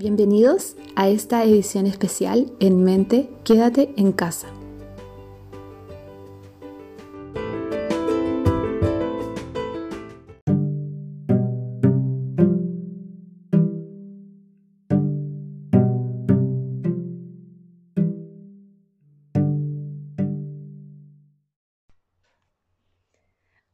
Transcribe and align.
Bienvenidos 0.00 0.76
a 0.94 1.08
esta 1.08 1.42
edición 1.42 1.88
especial 1.88 2.52
En 2.60 2.84
Mente, 2.84 3.28
Quédate 3.44 3.92
en 3.96 4.12
casa. 4.12 4.46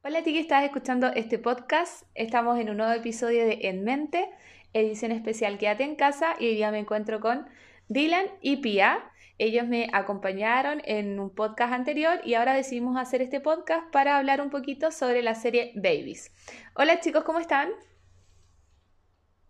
Hola 0.03 0.21
a 0.21 0.23
ti 0.23 0.33
que 0.33 0.41
estás 0.41 0.65
escuchando 0.65 1.09
este 1.09 1.39
podcast. 1.39 2.05
Estamos 2.15 2.59
en 2.59 2.71
un 2.71 2.79
nuevo 2.79 2.93
episodio 2.95 3.45
de 3.45 3.59
En 3.69 3.85
Mente, 3.85 4.31
edición 4.75 5.13
especial 5.13 5.57
Quédate 5.57 5.85
en 5.85 5.97
casa 5.97 6.35
y 6.39 6.49
hoy 6.49 6.55
día 6.57 6.71
me 6.71 6.81
encuentro 6.81 7.21
con 7.21 7.47
Dylan 7.89 8.27
y 8.43 8.59
Pia. 8.59 9.11
Ellos 9.39 9.67
me 9.67 9.89
acompañaron 9.93 10.83
en 10.85 11.19
un 11.19 11.35
podcast 11.35 11.73
anterior 11.73 12.21
y 12.25 12.35
ahora 12.35 12.55
decidimos 12.55 12.97
hacer 12.97 13.23
este 13.23 13.41
podcast 13.41 13.91
para 13.91 14.19
hablar 14.19 14.41
un 14.41 14.51
poquito 14.51 14.91
sobre 14.91 15.23
la 15.23 15.35
serie 15.35 15.73
Babies. 15.77 16.33
Hola 16.75 17.01
chicos, 17.01 17.25
¿cómo 17.25 17.39
están? 17.39 17.71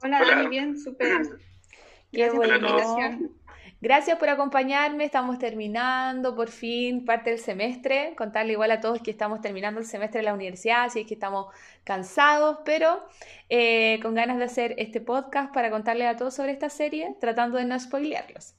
Hola, 0.02 0.20
Dani, 0.24 0.48
bien, 0.48 0.78
súper. 0.78 1.22
Qué 2.12 2.30
bueno. 2.30 2.68
Gracias 3.84 4.18
por 4.18 4.30
acompañarme, 4.30 5.04
estamos 5.04 5.38
terminando 5.38 6.34
por 6.34 6.48
fin 6.48 7.04
parte 7.04 7.28
del 7.28 7.38
semestre, 7.38 8.14
contarle 8.16 8.52
igual 8.52 8.70
a 8.70 8.80
todos 8.80 9.02
que 9.02 9.10
estamos 9.10 9.42
terminando 9.42 9.78
el 9.78 9.84
semestre 9.84 10.20
de 10.20 10.24
la 10.24 10.32
universidad, 10.32 10.84
así 10.84 11.00
es 11.00 11.06
que 11.06 11.12
estamos 11.12 11.48
cansados, 11.84 12.60
pero 12.64 13.04
eh, 13.50 14.00
con 14.00 14.14
ganas 14.14 14.38
de 14.38 14.44
hacer 14.44 14.74
este 14.78 15.02
podcast 15.02 15.52
para 15.52 15.70
contarles 15.70 16.08
a 16.08 16.16
todos 16.16 16.32
sobre 16.32 16.52
esta 16.52 16.70
serie, 16.70 17.14
tratando 17.20 17.58
de 17.58 17.66
no 17.66 17.78
spoilearlos. 17.78 18.54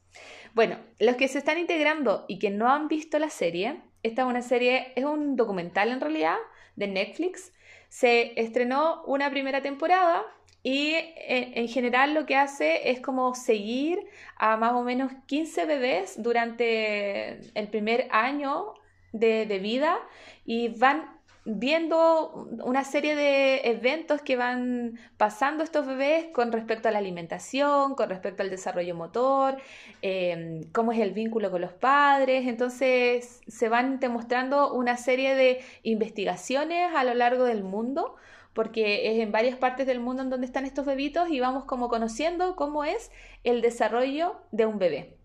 Bueno, 0.54 0.78
los 1.00 1.16
que 1.16 1.28
se 1.28 1.40
están 1.40 1.58
integrando 1.58 2.26
y 2.28 2.38
que 2.38 2.52
no 2.52 2.70
han 2.70 2.88
visto 2.88 3.18
la 3.18 3.32
serie, 3.32 3.82
esta 4.04 4.22
es 4.22 4.28
una 4.28 4.44
serie, 4.44 4.94
es 4.96 5.06
un 5.06 5.36
documental 5.36 5.90
en 5.90 6.02
realidad 6.02 6.38
de 6.76 6.86
Netflix, 6.86 7.52
se 7.96 8.34
estrenó 8.36 9.04
una 9.06 9.30
primera 9.30 9.62
temporada 9.62 10.26
y 10.64 10.96
en, 10.96 11.58
en 11.58 11.70
general 11.70 12.14
lo 12.14 12.26
que 12.26 12.36
hace 12.36 12.92
es 12.92 13.00
como 13.00 13.34
seguir 13.36 14.00
a 14.36 14.58
más 14.58 14.74
o 14.74 14.84
menos 14.84 15.14
15 15.28 15.66
bebés 15.66 16.22
durante 16.22 17.40
el 17.58 17.70
primer 17.70 18.10
año 18.12 18.74
de, 19.14 19.46
de 19.46 19.60
vida 19.60 19.98
y 20.46 20.68
van 20.78 21.15
viendo 21.46 22.50
una 22.64 22.84
serie 22.84 23.16
de 23.16 23.62
eventos 23.70 24.22
que 24.22 24.36
van 24.36 25.00
pasando 25.18 25.64
estos 25.64 25.86
bebés 25.86 26.26
con 26.34 26.52
respecto 26.52 26.88
a 26.90 26.92
la 26.92 26.98
alimentación, 26.98 27.94
con 27.96 28.10
respecto 28.10 28.42
al 28.42 28.50
desarrollo 28.50 28.96
motor, 28.96 29.58
eh, 30.02 30.62
cómo 30.74 30.92
es 30.92 31.00
el 31.00 31.12
vínculo 31.12 31.52
con 31.52 31.62
los 31.62 31.74
padres. 31.74 32.48
Entonces 32.48 33.42
se 33.48 33.70
van 33.70 34.00
demostrando 34.00 34.74
una 34.74 34.98
serie 34.98 35.36
de 35.36 35.62
investigaciones 35.84 36.94
a 36.96 37.04
lo 37.04 37.14
largo 37.14 37.46
del 37.46 37.64
mundo 37.64 38.16
porque 38.54 39.12
es 39.12 39.20
en 39.20 39.32
varias 39.32 39.58
partes 39.58 39.86
del 39.86 40.00
mundo 40.00 40.24
en 40.24 40.30
donde 40.30 40.48
están 40.48 40.66
estos 40.66 40.86
bebitos 40.86 41.30
y 41.30 41.42
vamos 41.42 41.66
como 41.66 41.90
conociendo 41.90 42.56
cómo 42.56 42.86
es 42.86 43.12
el 43.44 43.62
desarrollo 43.62 44.38
de 44.52 44.66
un 44.66 44.80
bebé. 44.80 45.18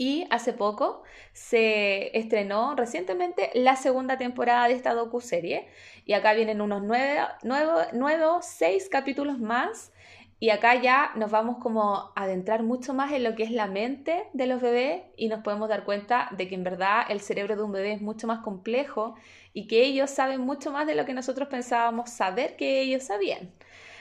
Y 0.00 0.28
hace 0.30 0.52
poco 0.52 1.02
se 1.32 2.16
estrenó 2.16 2.76
recientemente 2.76 3.50
la 3.54 3.74
segunda 3.74 4.16
temporada 4.16 4.68
de 4.68 4.74
esta 4.74 4.94
docuserie 4.94 5.68
y 6.04 6.12
acá 6.12 6.34
vienen 6.34 6.60
unos 6.60 6.84
nueve, 6.84 7.20
nuevos 7.42 8.46
seis 8.46 8.88
capítulos 8.88 9.40
más 9.40 9.92
y 10.40 10.50
acá 10.50 10.80
ya 10.80 11.10
nos 11.16 11.32
vamos 11.32 11.56
como 11.58 11.94
a 11.94 12.12
adentrar 12.14 12.62
mucho 12.62 12.94
más 12.94 13.10
en 13.12 13.24
lo 13.24 13.34
que 13.34 13.42
es 13.42 13.50
la 13.50 13.66
mente 13.66 14.28
de 14.34 14.46
los 14.46 14.60
bebés 14.62 15.02
y 15.16 15.28
nos 15.28 15.42
podemos 15.42 15.68
dar 15.68 15.84
cuenta 15.84 16.28
de 16.36 16.46
que 16.46 16.54
en 16.54 16.62
verdad 16.62 17.02
el 17.08 17.20
cerebro 17.20 17.56
de 17.56 17.64
un 17.64 17.72
bebé 17.72 17.92
es 17.92 18.00
mucho 18.00 18.28
más 18.28 18.38
complejo 18.40 19.16
y 19.52 19.66
que 19.66 19.82
ellos 19.82 20.10
saben 20.10 20.40
mucho 20.42 20.70
más 20.70 20.86
de 20.86 20.94
lo 20.94 21.04
que 21.06 21.12
nosotros 21.12 21.48
pensábamos 21.48 22.10
saber 22.10 22.54
que 22.56 22.80
ellos 22.80 23.02
sabían. 23.02 23.50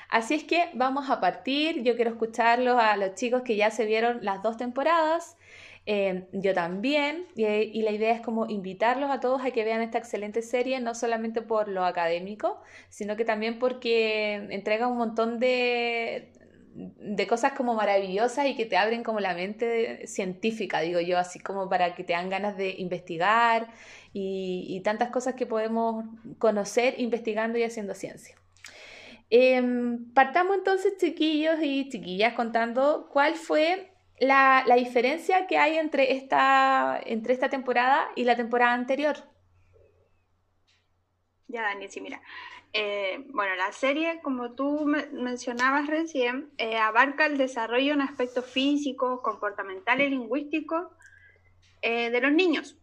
Así 0.09 0.35
es 0.35 0.43
que 0.43 0.69
vamos 0.75 1.09
a 1.09 1.19
partir, 1.19 1.81
yo 1.81 1.95
quiero 1.95 2.11
escucharlos 2.11 2.79
a 2.79 2.95
los 2.97 3.15
chicos 3.15 3.41
que 3.41 3.55
ya 3.55 3.71
se 3.71 3.85
vieron 3.85 4.19
las 4.21 4.43
dos 4.43 4.57
temporadas, 4.57 5.36
eh, 5.89 6.27
yo 6.33 6.53
también, 6.53 7.27
y, 7.33 7.81
la 7.81 7.91
idea 7.91 8.11
es 8.11 8.19
como 8.19 8.45
invitarlos 8.47 9.09
a 9.09 9.21
todos 9.21 9.45
a 9.45 9.51
que 9.51 9.63
vean 9.63 9.81
esta 9.81 9.97
excelente 9.97 10.41
serie, 10.41 10.81
no 10.81 10.93
solamente 10.93 11.41
por 11.41 11.69
lo 11.69 11.85
académico, 11.85 12.59
sino 12.89 13.15
que 13.15 13.23
también 13.23 13.57
porque 13.57 14.33
entrega 14.49 14.87
un 14.87 14.97
montón 14.97 15.39
de, 15.39 16.33
de 16.75 17.27
cosas 17.27 17.53
como 17.53 17.73
maravillosas 17.73 18.47
y 18.47 18.57
que 18.57 18.65
te 18.65 18.75
abren 18.75 19.01
como 19.01 19.21
la 19.21 19.33
mente 19.33 20.05
científica, 20.07 20.81
digo 20.81 20.99
yo, 20.99 21.17
así 21.17 21.39
como 21.39 21.69
para 21.69 21.95
que 21.95 22.03
te 22.03 22.11
dan 22.11 22.29
ganas 22.29 22.57
de 22.57 22.75
investigar 22.77 23.69
y, 24.11 24.65
y 24.67 24.81
tantas 24.81 25.09
cosas 25.09 25.35
que 25.35 25.45
podemos 25.45 26.03
conocer 26.37 26.95
investigando 26.97 27.57
y 27.57 27.63
haciendo 27.63 27.95
ciencia. 27.95 28.35
Em, 29.29 30.11
partamos 30.13 30.57
entonces, 30.57 30.97
chiquillos 30.97 31.59
y 31.61 31.87
chiquillas, 31.87 32.33
contando 32.33 33.07
cuál 33.09 33.35
fue 33.35 33.93
la, 34.19 34.63
la 34.67 34.75
diferencia 34.75 35.47
que 35.47 35.57
hay 35.57 35.77
entre 35.77 36.13
esta, 36.13 36.99
entre 37.05 37.33
esta 37.33 37.49
temporada 37.49 38.07
y 38.15 38.23
la 38.25 38.35
temporada 38.35 38.73
anterior. 38.73 39.17
Ya, 41.47 41.61
Dani, 41.61 41.87
sí, 41.87 42.01
mira. 42.01 42.21
Eh, 42.73 43.23
bueno, 43.29 43.55
la 43.55 43.71
serie, 43.71 44.19
como 44.21 44.53
tú 44.53 44.85
me- 44.85 45.07
mencionabas 45.07 45.87
recién, 45.87 46.51
eh, 46.57 46.77
abarca 46.77 47.25
el 47.25 47.37
desarrollo 47.37 47.93
en 47.93 48.01
aspectos 48.01 48.45
físicos, 48.45 49.21
comportamentales 49.21 50.09
lingüísticos 50.11 50.87
eh, 51.81 52.09
de 52.11 52.21
los 52.21 52.31
niños, 52.33 52.77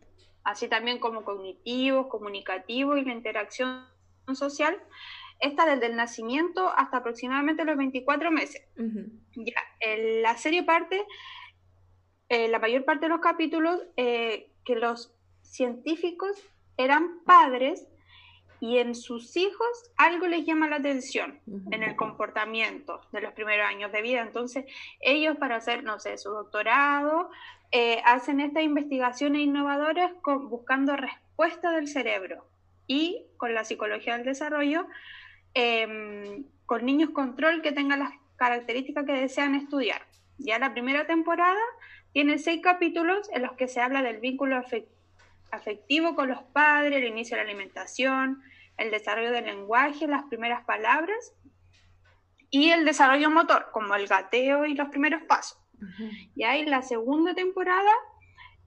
así 0.45 0.69
también 0.69 0.99
como 1.01 1.25
cognitivos, 1.25 2.09
comunicativos 2.09 2.99
y 2.99 3.05
la 3.05 3.13
interacción 3.13 3.87
social. 4.35 4.81
Esta 5.41 5.67
desde 5.67 5.87
el 5.87 5.97
nacimiento 5.97 6.69
hasta 6.77 6.99
aproximadamente 6.99 7.65
los 7.65 7.77
24 7.77 8.31
meses. 8.31 8.63
Ya, 9.37 9.61
el- 9.81 10.23
la 10.23 10.37
serie 10.37 10.63
parte, 10.63 11.05
eh, 12.29 12.49
la 12.49 12.59
mayor 12.59 12.85
parte 12.85 13.07
de 13.07 13.11
los 13.11 13.21
capítulos, 13.21 13.81
eh, 13.97 14.51
que 14.65 14.77
los 14.77 15.13
científicos 15.43 16.43
eran 16.77 17.21
padres 17.25 17.87
y 18.61 18.79
en 18.79 18.95
sus 18.95 19.37
hijos 19.37 19.69
algo 19.97 20.27
les 20.27 20.47
llama 20.47 20.69
la 20.69 20.77
atención 20.77 21.41
en 21.71 21.83
el 21.83 21.97
comportamiento 21.97 23.01
de 23.13 23.21
los 23.21 23.33
primeros 23.35 23.67
años 23.67 23.93
de 23.93 24.01
vida. 24.01 24.23
Entonces, 24.23 24.65
ellos 25.01 25.37
para 25.37 25.57
hacer, 25.57 25.85
no 25.85 25.99
sé, 26.01 26.17
su 26.17 26.31
doctorado, 26.31 27.31
eh, 27.73 28.01
hacen 28.07 28.41
estas 28.41 28.63
investigaciones 28.63 29.43
innovadoras 29.43 30.13
con- 30.23 30.49
buscando 30.49 30.97
respuestas 30.97 31.75
del 31.75 31.89
cerebro 31.89 32.47
y 32.87 33.27
con 33.37 33.53
la 33.55 33.65
psicología 33.65 34.17
del 34.17 34.25
desarrollo, 34.25 34.87
em, 35.55 36.45
con 36.67 36.85
niños 36.85 37.11
control 37.11 37.63
que 37.63 37.73
tengan 37.73 38.01
las 38.01 38.11
características 38.37 39.05
que 39.05 39.13
desean 39.13 39.55
estudiar. 39.55 40.03
Ya 40.39 40.59
la 40.59 40.73
primera 40.73 41.07
temporada 41.07 41.61
tiene 42.13 42.39
seis 42.39 42.61
capítulos 42.63 43.29
en 43.33 43.43
los 43.43 43.53
que 43.53 43.69
se 43.69 43.81
habla 43.81 44.03
del 44.03 44.19
vínculo 44.19 44.57
afec- 44.57 44.89
afectivo 45.51 46.15
con 46.15 46.29
los 46.29 46.43
padres, 46.43 46.97
el 46.99 47.05
inicio 47.09 47.37
de 47.37 47.45
la 47.45 47.51
alimentación, 47.51 48.43
el 48.77 48.91
desarrollo 48.91 49.31
del 49.31 49.47
lenguaje, 49.47 50.09
las 50.09 50.25
primeras 50.25 50.65
palabras 50.65 51.33
y 52.51 52.71
el 52.71 52.85
desarrollo 52.85 53.31
motor, 53.31 53.69
como 53.73 53.95
el 53.95 54.07
gateo 54.07 54.67
y 54.67 54.75
los 54.75 54.89
primeros 54.89 55.23
pasos. 55.25 55.59
Ujú. 55.77 56.09
Ya 56.35 56.57
en 56.57 56.71
la 56.71 56.83
segunda 56.83 57.35
temporada 57.35 57.91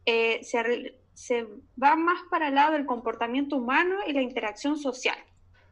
eh, 0.06 0.42
se, 0.44 0.98
se 1.14 1.48
va 1.82 1.96
más 1.96 2.22
para 2.30 2.50
el 2.50 2.56
lado 2.56 2.74
del 2.74 2.86
comportamiento 2.86 3.58
humano 3.58 3.98
y 4.06 4.14
la 4.14 4.22
interacción 4.22 4.78
social, 4.78 5.18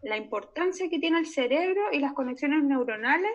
la 0.05 0.17
importancia 0.17 0.89
que 0.89 0.99
tiene 0.99 1.19
el 1.19 1.25
cerebro 1.25 1.81
y 1.91 1.99
las 1.99 2.13
conexiones 2.13 2.63
neuronales 2.63 3.33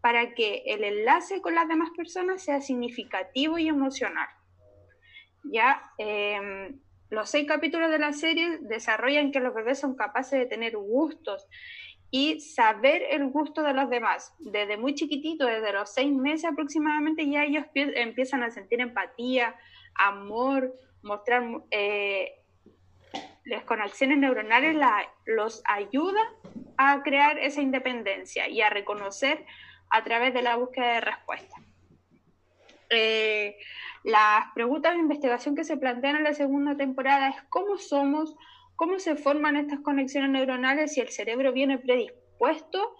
para 0.00 0.34
que 0.34 0.62
el 0.66 0.84
enlace 0.84 1.40
con 1.40 1.54
las 1.54 1.66
demás 1.66 1.90
personas 1.96 2.42
sea 2.42 2.60
significativo 2.60 3.58
y 3.58 3.68
emocional. 3.68 4.28
Ya 5.42 5.82
em, 5.98 6.80
los 7.10 7.28
seis 7.30 7.46
capítulos 7.48 7.90
de 7.90 7.98
la 7.98 8.12
serie 8.12 8.58
desarrollan 8.60 9.32
que 9.32 9.40
los 9.40 9.54
bebés 9.54 9.80
son 9.80 9.96
capaces 9.96 10.38
de 10.38 10.46
tener 10.46 10.76
gustos 10.76 11.48
y 12.10 12.40
saber 12.40 13.02
el 13.10 13.26
gusto 13.30 13.62
de 13.62 13.74
los 13.74 13.90
demás. 13.90 14.34
Desde 14.38 14.76
muy 14.76 14.94
chiquitito, 14.94 15.46
desde 15.46 15.72
los 15.72 15.92
seis 15.92 16.12
meses 16.12 16.44
aproximadamente, 16.50 17.28
ya 17.28 17.44
ellos 17.44 17.66
pie- 17.74 17.92
empiezan 17.96 18.42
a 18.44 18.50
sentir 18.50 18.80
empatía, 18.80 19.56
amor, 19.96 20.72
mostrar 21.02 21.42
eh, 21.72 22.43
las 23.44 23.64
conexiones 23.64 24.18
neuronales 24.18 24.76
los 25.26 25.62
ayuda 25.66 26.20
a 26.76 27.02
crear 27.02 27.38
esa 27.38 27.60
independencia 27.60 28.48
y 28.48 28.62
a 28.62 28.70
reconocer 28.70 29.44
a 29.90 30.02
través 30.02 30.34
de 30.34 30.42
la 30.42 30.56
búsqueda 30.56 30.94
de 30.94 31.00
respuestas. 31.02 31.60
Eh, 32.90 33.56
las 34.02 34.52
preguntas 34.54 34.94
de 34.94 35.00
investigación 35.00 35.54
que 35.54 35.64
se 35.64 35.76
plantean 35.76 36.16
en 36.16 36.24
la 36.24 36.34
segunda 36.34 36.76
temporada 36.76 37.28
es 37.28 37.36
cómo 37.48 37.78
somos, 37.78 38.34
cómo 38.76 38.98
se 38.98 39.16
forman 39.16 39.56
estas 39.56 39.80
conexiones 39.80 40.30
neuronales 40.30 40.94
si 40.94 41.00
el 41.00 41.08
cerebro 41.08 41.52
viene 41.52 41.78
predispuesto 41.78 42.96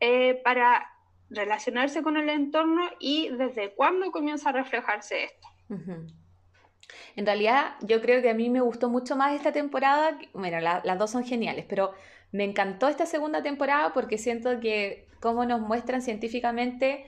eh, 0.00 0.40
para 0.42 0.88
relacionarse 1.30 2.02
con 2.02 2.16
el 2.16 2.28
entorno 2.28 2.82
y 2.98 3.30
desde 3.30 3.74
cuándo 3.74 4.10
comienza 4.10 4.50
a 4.50 4.52
reflejarse 4.52 5.24
esto. 5.24 5.48
En 7.16 7.26
realidad, 7.26 7.74
yo 7.80 8.00
creo 8.00 8.22
que 8.22 8.30
a 8.30 8.34
mí 8.34 8.50
me 8.50 8.60
gustó 8.60 8.88
mucho 8.88 9.16
más 9.16 9.34
esta 9.34 9.52
temporada. 9.52 10.18
Bueno, 10.32 10.60
las 10.60 10.98
dos 10.98 11.10
son 11.10 11.24
geniales, 11.24 11.64
pero 11.68 11.92
me 12.32 12.44
encantó 12.44 12.88
esta 12.88 13.06
segunda 13.06 13.42
temporada 13.42 13.92
porque 13.92 14.18
siento 14.18 14.58
que 14.60 15.06
cómo 15.20 15.44
nos 15.44 15.60
muestran 15.60 16.02
científicamente 16.02 17.06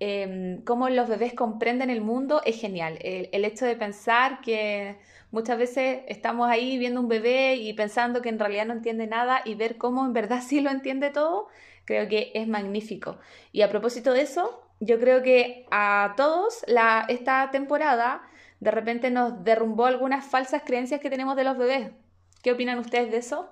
em, 0.00 0.62
cómo 0.64 0.88
los 0.90 1.08
bebés 1.08 1.32
comprenden 1.34 1.90
el 1.90 2.00
mundo 2.00 2.42
es 2.44 2.60
genial. 2.60 2.98
El, 3.02 3.44
hecho 3.44 3.64
de 3.64 3.76
pensar 3.76 4.40
que 4.40 4.96
muchas 5.30 5.58
veces 5.58 6.00
estamos 6.08 6.50
ahí 6.50 6.78
viendo 6.78 7.00
un 7.00 7.08
bebé 7.08 7.54
y 7.56 7.72
pensando 7.72 8.20
que 8.20 8.28
en 8.28 8.38
realidad 8.38 8.66
no 8.66 8.74
entiende 8.74 9.06
nada 9.06 9.40
y 9.44 9.54
ver 9.54 9.78
cómo 9.78 10.04
en 10.04 10.12
verdad 10.12 10.42
sí 10.46 10.60
lo 10.60 10.70
entiende 10.70 11.10
todo, 11.10 11.48
creo 11.84 12.08
que 12.08 12.32
es 12.34 12.48
magnífico. 12.48 13.18
Y 13.52 13.62
a 13.62 13.70
propósito 13.70 14.12
de 14.12 14.22
eso, 14.22 14.60
yo 14.80 14.98
creo 14.98 15.22
que 15.22 15.66
a 15.70 16.14
todos 16.16 16.64
la, 16.66 17.06
esta 17.08 17.50
temporada 17.52 18.22
de 18.64 18.70
repente 18.70 19.10
nos 19.10 19.44
derrumbó 19.44 19.84
algunas 19.84 20.26
falsas 20.26 20.62
creencias 20.64 20.98
que 20.98 21.10
tenemos 21.10 21.36
de 21.36 21.44
los 21.44 21.58
bebés. 21.58 21.90
¿Qué 22.42 22.50
opinan 22.50 22.78
ustedes 22.78 23.10
de 23.10 23.18
eso? 23.18 23.50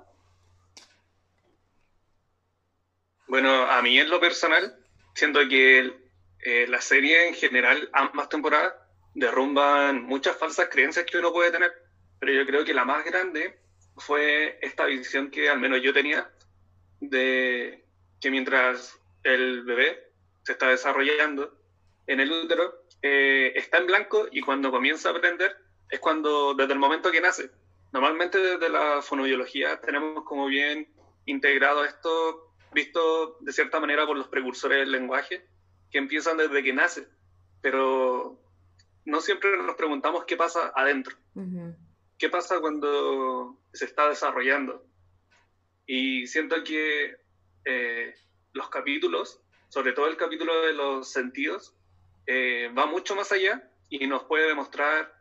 Bueno, 3.28 3.50
a 3.50 3.82
mí 3.82 3.98
en 3.98 4.08
lo 4.08 4.18
personal, 4.20 4.74
siento 5.14 5.40
que 5.50 5.92
eh, 6.44 6.66
la 6.66 6.80
serie 6.80 7.28
en 7.28 7.34
general, 7.34 7.90
ambas 7.92 8.30
temporadas, 8.30 8.72
derrumban 9.14 10.02
muchas 10.02 10.34
falsas 10.36 10.70
creencias 10.70 11.04
que 11.04 11.18
uno 11.18 11.30
puede 11.30 11.50
tener, 11.50 11.70
pero 12.18 12.32
yo 12.32 12.46
creo 12.46 12.64
que 12.64 12.72
la 12.72 12.86
más 12.86 13.04
grande 13.04 13.60
fue 13.98 14.58
esta 14.62 14.86
visión 14.86 15.30
que 15.30 15.50
al 15.50 15.60
menos 15.60 15.82
yo 15.82 15.92
tenía 15.92 16.30
de 17.00 17.84
que 18.18 18.30
mientras 18.30 18.98
el 19.24 19.62
bebé 19.64 20.10
se 20.42 20.52
está 20.52 20.68
desarrollando 20.68 21.54
en 22.06 22.20
el 22.20 22.32
útero, 22.32 22.81
eh, 23.02 23.52
está 23.56 23.78
en 23.78 23.86
blanco 23.88 24.28
y 24.30 24.40
cuando 24.40 24.70
comienza 24.70 25.08
a 25.08 25.12
aprender 25.12 25.56
es 25.90 26.00
cuando, 26.00 26.54
desde 26.54 26.72
el 26.72 26.78
momento 26.78 27.10
que 27.10 27.20
nace. 27.20 27.50
Normalmente 27.92 28.38
desde 28.38 28.68
la 28.70 29.02
fonobiología 29.02 29.80
tenemos 29.80 30.24
como 30.24 30.46
bien 30.46 30.88
integrado 31.26 31.84
esto, 31.84 32.54
visto 32.72 33.36
de 33.40 33.52
cierta 33.52 33.80
manera 33.80 34.06
por 34.06 34.16
los 34.16 34.28
precursores 34.28 34.78
del 34.78 34.92
lenguaje, 34.92 35.46
que 35.90 35.98
empiezan 35.98 36.38
desde 36.38 36.62
que 36.62 36.72
nace, 36.72 37.06
pero 37.60 38.40
no 39.04 39.20
siempre 39.20 39.56
nos 39.58 39.76
preguntamos 39.76 40.24
qué 40.24 40.36
pasa 40.36 40.72
adentro, 40.74 41.16
qué 42.18 42.30
pasa 42.30 42.60
cuando 42.60 43.58
se 43.72 43.84
está 43.84 44.08
desarrollando. 44.08 44.86
Y 45.86 46.26
siento 46.28 46.62
que 46.64 47.16
eh, 47.64 48.14
los 48.52 48.70
capítulos, 48.70 49.40
sobre 49.68 49.92
todo 49.92 50.06
el 50.06 50.16
capítulo 50.16 50.62
de 50.62 50.72
los 50.72 51.10
sentidos, 51.10 51.74
eh, 52.26 52.70
va 52.76 52.86
mucho 52.86 53.14
más 53.14 53.32
allá 53.32 53.68
y 53.88 54.06
nos 54.06 54.24
puede 54.24 54.48
demostrar, 54.48 55.12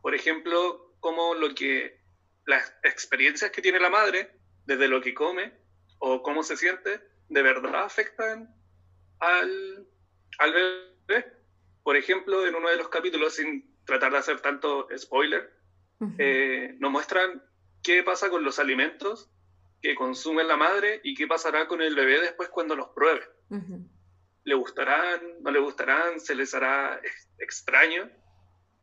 por 0.00 0.14
ejemplo, 0.14 0.94
cómo 1.00 1.34
lo 1.34 1.54
que 1.54 2.00
las 2.46 2.74
experiencias 2.82 3.50
que 3.50 3.62
tiene 3.62 3.80
la 3.80 3.90
madre, 3.90 4.30
desde 4.64 4.88
lo 4.88 5.00
que 5.00 5.14
come 5.14 5.52
o 5.98 6.22
cómo 6.22 6.42
se 6.42 6.56
siente, 6.56 7.00
de 7.28 7.42
verdad 7.42 7.84
afectan 7.84 8.54
al, 9.20 9.86
al 10.38 10.52
bebé. 10.52 11.32
Por 11.82 11.96
ejemplo, 11.96 12.46
en 12.46 12.54
uno 12.54 12.68
de 12.68 12.76
los 12.76 12.88
capítulos, 12.88 13.34
sin 13.34 13.76
tratar 13.84 14.12
de 14.12 14.18
hacer 14.18 14.40
tanto 14.40 14.88
spoiler, 14.96 15.52
eh, 16.18 16.74
nos 16.78 16.90
muestran 16.90 17.42
qué 17.82 18.02
pasa 18.02 18.28
con 18.28 18.42
los 18.42 18.58
alimentos 18.58 19.30
que 19.80 19.94
consume 19.94 20.42
la 20.44 20.56
madre 20.56 21.00
y 21.04 21.14
qué 21.14 21.26
pasará 21.26 21.66
con 21.68 21.80
el 21.80 21.94
bebé 21.94 22.20
después 22.20 22.48
cuando 22.48 22.74
los 22.74 22.88
pruebe 22.88 23.22
le 24.44 24.54
gustarán, 24.54 25.20
no 25.40 25.50
le 25.50 25.60
gustarán, 25.60 26.20
se 26.20 26.34
les 26.34 26.54
hará 26.54 27.00
extraño. 27.38 28.08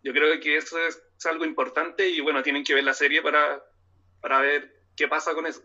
Yo 0.03 0.13
creo 0.13 0.39
que 0.39 0.57
eso 0.57 0.77
es, 0.79 1.01
algo 1.25 1.43
importante 1.43 2.09
y 2.09 2.21
bueno, 2.21 2.41
tienen 2.41 2.63
que 2.63 2.73
ver 2.73 2.85
la 2.85 2.93
serie 2.93 3.21
para, 3.21 3.61
para 4.21 4.39
ver 4.39 4.73
qué 4.95 5.09
pasa 5.09 5.33
con 5.33 5.45
eso. 5.45 5.61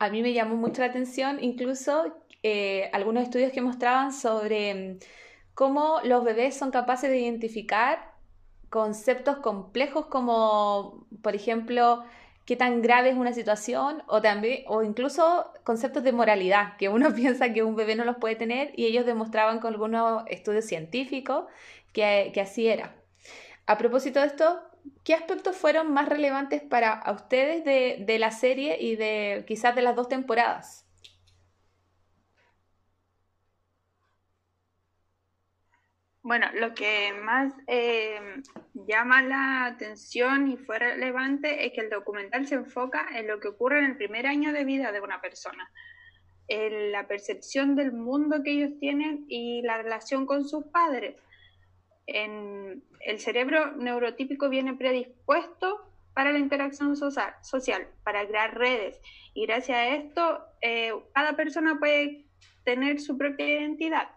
A 0.00 0.10
mí 0.10 0.20
me 0.20 0.32
llamó 0.32 0.56
mucho 0.56 0.80
la 0.82 0.88
atención 0.88 1.38
incluso 1.40 2.26
eh, 2.42 2.90
algunos 2.92 3.22
estudios 3.22 3.52
que 3.52 3.60
mostraban 3.60 4.12
sobre 4.12 4.74
mm, 4.74 4.98
cómo 5.54 6.00
los 6.02 6.24
bebés 6.24 6.56
son 6.56 6.72
capaces 6.72 7.08
de 7.08 7.20
identificar 7.20 8.12
conceptos 8.68 9.36
complejos 9.36 10.06
como, 10.06 11.06
por 11.22 11.36
ejemplo, 11.36 12.02
qué 12.44 12.56
tan 12.56 12.82
grave 12.82 13.10
es 13.10 13.16
una 13.16 13.32
situación 13.32 14.02
o 14.06 14.20
también 14.20 14.64
o 14.66 14.82
incluso 14.82 15.52
conceptos 15.64 16.02
de 16.02 16.12
moralidad 16.12 16.76
que 16.76 16.88
uno 16.88 17.14
piensa 17.14 17.52
que 17.52 17.62
un 17.62 17.76
bebé 17.76 17.96
no 17.96 18.04
los 18.04 18.16
puede 18.16 18.36
tener 18.36 18.72
y 18.76 18.86
ellos 18.86 19.06
demostraban 19.06 19.60
con 19.60 19.72
algunos 19.72 20.24
estudios 20.28 20.64
científicos 20.64 21.44
que, 21.92 22.32
así 22.40 22.68
era. 22.68 22.94
A 23.66 23.78
propósito 23.78 24.20
de 24.20 24.26
esto, 24.26 24.60
¿qué 25.04 25.14
aspectos 25.14 25.56
fueron 25.56 25.92
más 25.92 26.08
relevantes 26.08 26.62
para 26.62 27.02
ustedes 27.12 27.64
de, 27.64 28.04
de 28.06 28.18
la 28.18 28.30
serie 28.30 28.78
y 28.80 28.96
de 28.96 29.44
quizás 29.46 29.74
de 29.74 29.82
las 29.82 29.94
dos 29.94 30.08
temporadas? 30.08 30.81
Bueno, 36.24 36.46
lo 36.54 36.72
que 36.72 37.12
más 37.24 37.52
eh, 37.66 38.20
llama 38.86 39.22
la 39.22 39.66
atención 39.66 40.48
y 40.48 40.56
fue 40.56 40.78
relevante 40.78 41.66
es 41.66 41.72
que 41.72 41.80
el 41.80 41.90
documental 41.90 42.46
se 42.46 42.54
enfoca 42.54 43.08
en 43.18 43.26
lo 43.26 43.40
que 43.40 43.48
ocurre 43.48 43.80
en 43.80 43.86
el 43.86 43.96
primer 43.96 44.28
año 44.28 44.52
de 44.52 44.64
vida 44.64 44.92
de 44.92 45.00
una 45.00 45.20
persona, 45.20 45.68
en 46.46 46.92
la 46.92 47.08
percepción 47.08 47.74
del 47.74 47.92
mundo 47.92 48.44
que 48.44 48.52
ellos 48.52 48.78
tienen 48.78 49.24
y 49.28 49.62
la 49.62 49.82
relación 49.82 50.24
con 50.24 50.48
sus 50.48 50.64
padres. 50.66 51.16
En 52.06 52.84
el 53.00 53.18
cerebro 53.18 53.72
neurotípico 53.72 54.48
viene 54.48 54.74
predispuesto 54.74 55.92
para 56.14 56.30
la 56.30 56.38
interacción 56.38 56.94
social, 56.94 57.88
para 58.04 58.24
crear 58.28 58.56
redes. 58.56 59.00
Y 59.34 59.46
gracias 59.46 59.76
a 59.76 59.88
esto, 59.88 60.44
eh, 60.60 60.92
cada 61.14 61.34
persona 61.34 61.80
puede 61.80 62.26
tener 62.62 63.00
su 63.00 63.18
propia 63.18 63.48
identidad 63.48 64.08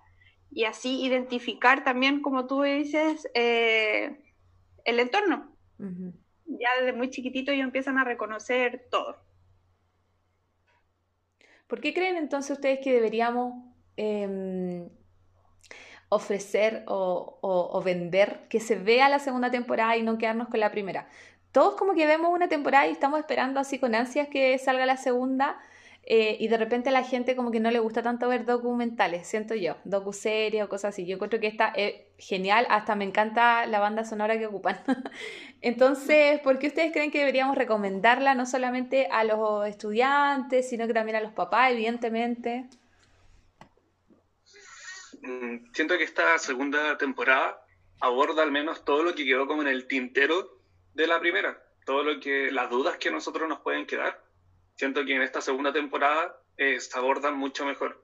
y 0.56 0.63
así 0.63 1.02
identificar 1.06 1.84
también, 1.84 2.22
como 2.22 2.48
tú 2.48 2.62
dices, 2.62 3.28
eh, 3.34 4.18
el 4.86 5.00
entorno. 5.02 5.54
Ya 5.78 6.69
desde 6.80 6.94
muy 6.94 7.10
chiquitito 7.10 7.52
ellos 7.52 7.66
empiezan 7.66 7.98
a 7.98 8.06
reconocer 8.06 8.88
todo. 8.90 9.18
¿Por 11.68 11.82
qué 11.82 11.94
creen 11.94 12.15
entonces 12.15 12.51
ustedes 12.51 12.79
que 12.82 12.94
deberíamos 12.94 13.65
em, 13.98 14.88
ofrecer 16.08 16.86
o, 16.88 17.82
vender 17.84 18.48
que 18.48 18.62
se 18.62 18.77
vea 18.77 19.10
la 19.10 19.20
segunda 19.20 19.51
temporada 19.51 19.98
y 19.98 20.03
no 20.03 20.18
quedarnos 20.18 20.48
con 20.48 20.62
la 20.62 20.72
primera? 20.72 21.10
Todos 21.51 21.75
como 21.75 21.96
que 21.96 22.06
vemos 22.06 22.32
una 22.32 22.48
temporada 22.48 22.88
y 22.88 22.91
estamos 22.91 23.20
esperando 23.20 23.60
así 23.60 23.77
con 23.77 23.94
ansias 23.94 24.29
que 24.29 24.58
salga 24.58 24.86
la 24.86 24.96
segunda, 24.96 25.60
eh, 26.07 26.38
y 26.39 26.47
de 26.50 26.57
repente 26.57 26.89
a 26.89 26.91
la 26.91 27.03
gente 27.03 27.35
como 27.35 27.50
que 27.50 27.59
no 27.59 27.71
le 27.71 27.79
gusta 27.79 28.03
tanto 28.03 28.29
ver 28.29 28.45
documentales, 28.45 29.27
siento 29.27 29.55
yo, 29.55 29.77
docuseries 29.85 30.63
o 30.63 30.69
cosas 30.69 30.93
así. 30.93 31.05
Yo 31.07 31.15
encuentro 31.15 31.39
que 31.39 31.47
está 31.47 31.69
es 31.69 31.95
genial, 32.19 32.67
hasta 32.69 32.95
me 32.95 33.05
encanta 33.05 33.65
la 33.65 33.79
banda 33.79 34.05
sonora 34.05 34.38
que 34.38 34.45
ocupan. 34.45 34.79
Entonces, 35.62 36.39
¿por 36.41 36.59
qué 36.59 36.67
ustedes 36.67 36.91
creen 36.91 37.09
que 37.09 37.19
deberíamos 37.19 37.57
recomendarla 37.57 38.35
no 38.35 38.45
solamente 38.45 39.07
a 39.12 39.24
los 39.24 39.67
estudiantes, 39.67 40.69
sino 40.69 40.85
que 40.85 40.93
también 40.93 41.15
a 41.15 41.21
los 41.21 41.31
papás, 41.31 41.71
evidentemente? 41.71 42.65
Mm, 45.24 45.74
siento 45.74 45.97
que 45.97 46.03
esta 46.03 46.38
segunda 46.38 47.00
temporada 47.00 47.65
aborda 48.00 48.43
al 48.43 48.51
menos 48.51 48.85
todo 48.85 49.01
lo 49.01 49.15
que 49.15 49.25
quedó 49.25 49.47
como 49.47 49.63
en 49.63 49.69
el 49.69 49.88
tintero 49.88 50.59
de 50.93 51.07
la 51.07 51.19
primera, 51.19 51.63
todo 51.83 52.03
lo 52.03 52.19
que 52.19 52.51
las 52.51 52.69
dudas 52.69 52.97
que 52.97 53.09
a 53.09 53.12
nosotros 53.12 53.50
nos 53.50 53.62
pueden 53.62 53.88
quedar 53.88 54.25
siento 54.75 55.05
que 55.05 55.15
en 55.15 55.22
esta 55.22 55.41
segunda 55.41 55.74
temporada 55.74 56.39
eh, 56.58 56.79
se 56.79 56.98
abordan 56.98 57.38
mucho 57.38 57.65
mejor. 57.65 58.03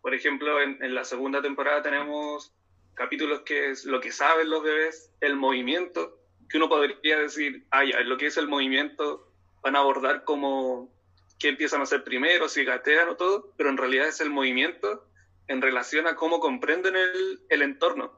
Por 0.00 0.14
ejemplo, 0.14 0.60
en, 0.60 0.94
la 0.94 1.04
segunda 1.04 1.42
temporada 1.42 1.82
tenemos 1.82 2.52
capítulos 2.94 3.42
que 3.42 3.70
es 3.70 3.84
lo 3.84 4.00
que 4.00 4.12
saben 4.12 4.50
los 4.50 4.62
bebés, 4.62 5.10
el 5.20 5.36
movimiento, 5.36 6.20
que 6.48 6.58
uno 6.58 6.68
podría 6.68 7.18
decir, 7.18 7.66
ah, 7.70 7.84
ya, 7.84 8.00
lo 8.00 8.16
que 8.16 8.26
es 8.26 8.36
el 8.36 8.46
movimiento, 8.46 9.32
van 9.62 9.74
a 9.74 9.80
abordar 9.80 10.22
como 10.24 10.94
qué 11.38 11.48
empiezan 11.48 11.80
a 11.80 11.84
hacer 11.84 12.04
primero, 12.04 12.48
si 12.48 12.64
gatean 12.64 13.08
o 13.08 13.16
todo, 13.16 13.52
pero 13.56 13.68
en 13.68 13.76
realidad 13.76 14.06
es 14.08 14.20
el 14.20 14.30
movimiento 14.30 15.08
en 15.48 15.60
relación 15.60 16.06
a 16.06 16.14
cómo 16.14 16.40
comprenden 16.40 16.96
el, 16.96 17.40
el 17.48 17.62
entorno. 17.62 18.12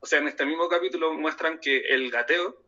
O 0.00 0.06
sea, 0.06 0.18
en 0.18 0.28
este 0.28 0.44
mismo 0.44 0.68
capítulo 0.68 1.14
muestran 1.14 1.58
que 1.58 1.78
el 1.78 2.10
gateo 2.10 2.63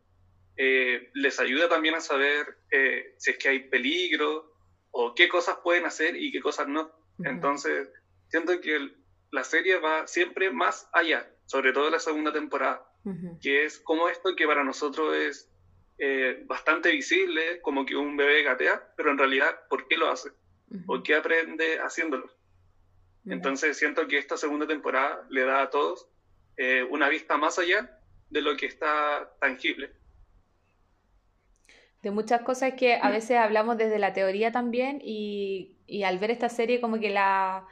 eh, 0.57 1.11
les 1.13 1.39
ayuda 1.39 1.69
también 1.69 1.95
a 1.95 2.01
saber 2.01 2.57
eh, 2.71 3.15
si 3.19 3.33
es 3.33 3.39
que 3.39 3.49
hay 3.49 3.69
peligro 3.69 4.55
o 4.91 5.15
qué 5.15 5.29
cosas 5.29 5.59
pueden 5.63 5.85
hacer 5.85 6.17
y 6.17 6.33
qué 6.33 6.41
cosas 6.41 6.67
no. 6.69 6.91
Entonces, 7.19 7.91
siento 8.29 8.61
que 8.61 8.91
la 9.31 9.45
serie 9.45 9.79
va 9.79 10.07
siempre 10.07 10.51
más 10.51 10.89
allá, 10.93 11.31
sobre 11.47 11.73
todo 11.73 11.91
la 11.91 11.99
segunda 11.99 12.33
temporada, 12.33 12.87
que 13.41 13.65
es 13.65 13.79
como 13.79 14.09
esto 14.09 14.35
que 14.35 14.47
para 14.47 14.65
nosotros 14.65 15.15
es 15.15 15.51
eh, 15.99 16.43
bastante 16.47 16.91
visible, 16.91 17.61
como 17.61 17.87
que 17.87 17.97
un 17.97 18.17
bebé 18.17 18.43
gatea, 18.43 18.93
pero 18.97 19.11
en 19.11 19.19
realidad, 19.19 19.61
¿por 19.69 19.87
qué 19.89 19.97
lo 19.97 20.11
hace? 20.11 20.31
¿Por 20.85 21.03
qué 21.03 21.15
aprende 21.15 21.79
haciéndolo? 21.79 22.31
Entonces 23.25 23.77
siento 23.77 24.07
que 24.09 24.19
esta 24.19 24.37
segunda 24.37 24.67
temporada 24.67 25.27
le 25.31 25.43
da 25.43 25.63
a 25.63 25.71
todos 25.71 26.09
una 26.91 27.09
vista 27.09 27.37
más 27.37 27.59
allá 27.59 28.01
de 28.31 28.43
lo 28.43 28.57
que 28.57 28.67
está 28.67 29.31
tangible. 29.41 29.93
De 32.07 32.13
muchas 32.13 32.43
cosas 32.43 32.75
que 32.75 33.01
a 33.03 33.11
veces 33.11 33.37
hablamos 33.37 33.79
desde 33.79 33.99
la 33.99 34.13
teoría 34.13 34.53
también 34.53 35.01
y, 35.03 35.73
y 35.89 36.05
al 36.05 36.21
ver 36.21 36.31
esta 36.31 36.49
serie 36.49 36.81
como 36.81 37.01
que 37.01 37.11
la, 37.11 37.65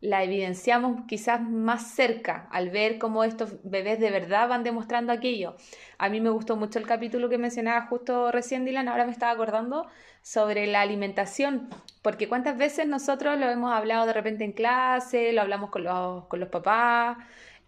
la 0.00 0.24
evidenciamos 0.24 1.02
quizás 1.06 1.42
más 1.42 1.90
cerca 1.90 2.48
al 2.52 2.70
ver 2.70 2.96
cómo 2.98 3.22
estos 3.22 3.52
bebés 3.64 4.00
de 4.00 4.10
verdad 4.10 4.48
van 4.48 4.64
demostrando 4.64 5.12
aquello. 5.12 5.56
A 5.98 6.08
mí 6.08 6.22
me 6.22 6.30
gustó 6.30 6.56
mucho 6.56 6.78
el 6.78 6.86
capítulo 6.86 7.28
que 7.28 7.36
mencionaba 7.36 7.86
justo 7.86 8.32
recién 8.32 8.64
Dylan, 8.64 8.88
ahora 8.88 9.04
me 9.04 9.12
estaba 9.12 9.32
acordando 9.32 9.86
sobre 10.22 10.66
la 10.66 10.80
alimentación, 10.80 11.68
porque 12.00 12.30
cuántas 12.30 12.56
veces 12.56 12.86
nosotros 12.86 13.38
lo 13.38 13.50
hemos 13.50 13.74
hablado 13.74 14.06
de 14.06 14.14
repente 14.14 14.44
en 14.44 14.52
clase, 14.52 15.34
lo 15.34 15.42
hablamos 15.42 15.68
con 15.68 15.84
los, 15.84 16.24
con 16.28 16.40
los 16.40 16.48
papás, 16.48 17.18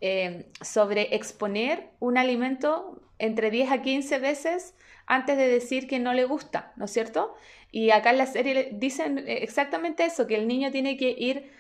eh, 0.01 0.47
sobre 0.63 1.15
exponer 1.15 1.91
un 2.01 2.17
alimento 2.17 3.03
entre 3.19 3.51
10 3.51 3.73
a 3.73 3.83
15 3.83 4.19
veces 4.21 4.75
antes 5.07 5.37
de 5.37 5.49
decir 5.49 5.87
que 5.87 5.99
no 5.99 6.13
le 6.13 6.25
gusta, 6.25 6.73
¿no 6.77 6.87
es 6.87 6.91
cierto? 6.91 7.35
Y 7.71 7.91
acá 7.91 8.11
en 8.11 8.19
la 8.19 8.27
serie 8.27 8.71
dicen 8.73 9.25
exactamente 9.27 10.05
eso, 10.05 10.27
que 10.27 10.37
el 10.37 10.47
niño 10.49 10.71
tiene 10.71 10.97
que 10.97 11.15
ir 11.19 11.51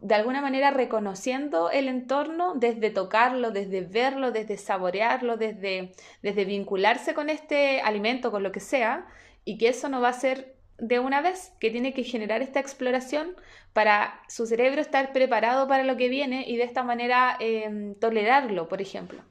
de 0.00 0.14
alguna 0.14 0.42
manera 0.42 0.70
reconociendo 0.70 1.70
el 1.70 1.88
entorno 1.88 2.54
desde 2.54 2.90
tocarlo, 2.90 3.50
desde 3.50 3.80
verlo, 3.80 4.32
desde 4.32 4.58
saborearlo, 4.58 5.38
desde, 5.38 5.92
desde 6.22 6.44
vincularse 6.44 7.14
con 7.14 7.30
este 7.30 7.80
alimento, 7.80 8.30
con 8.30 8.42
lo 8.42 8.52
que 8.52 8.60
sea, 8.60 9.06
y 9.46 9.56
que 9.56 9.68
eso 9.68 9.88
no 9.88 10.02
va 10.02 10.10
a 10.10 10.12
ser 10.12 10.54
de 10.76 10.98
una 10.98 11.22
vez, 11.22 11.52
que 11.60 11.70
tiene 11.70 11.94
que 11.94 12.02
generar 12.02 12.42
esta 12.42 12.60
exploración 12.60 13.34
para 13.72 14.20
su 14.28 14.46
cerebro 14.46 14.80
estar 14.80 15.12
preparado 15.12 15.68
para 15.68 15.84
lo 15.84 15.96
que 15.96 16.08
viene 16.08 16.44
y 16.46 16.56
de 16.56 16.64
esta 16.64 16.82
manera 16.82 17.36
em, 17.40 17.94
tolerarlo, 17.94 18.68
por 18.68 18.82
ejemplo. 18.82 19.22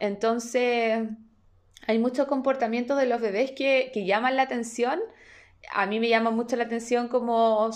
Entonces, 0.00 1.08
hay 1.86 1.98
muchos 1.98 2.26
comportamientos 2.26 2.98
de 2.98 3.06
los 3.06 3.20
bebés 3.20 3.52
que, 3.52 3.90
que 3.92 4.04
llaman 4.04 4.36
la 4.36 4.42
atención. 4.42 5.00
A 5.72 5.86
mí 5.86 6.00
me 6.00 6.08
llama 6.08 6.30
mucho 6.30 6.56
la 6.56 6.64
atención 6.64 7.08
como 7.08 7.70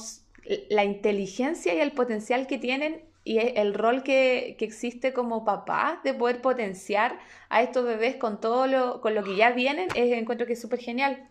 la 0.68 0.84
inteligencia 0.84 1.74
y 1.74 1.80
el 1.80 1.92
potencial 1.92 2.46
que 2.46 2.58
tienen 2.58 3.02
y 3.24 3.38
el 3.38 3.72
rol 3.72 4.02
que, 4.02 4.56
existe 4.60 5.14
como 5.14 5.44
papá 5.44 6.00
de 6.04 6.12
poder 6.12 6.42
potenciar 6.42 7.18
a 7.48 7.62
estos 7.62 7.84
bebés 7.84 8.16
con 8.16 8.38
todo 8.40 8.66
lo, 8.66 9.00
con 9.00 9.14
lo 9.14 9.24
que 9.24 9.34
ya 9.34 9.50
vienen, 9.50 9.88
es, 9.94 10.12
encuentro 10.12 10.46
que 10.46 10.52
es 10.52 10.60
súper 10.60 10.78
genial. 10.78 11.26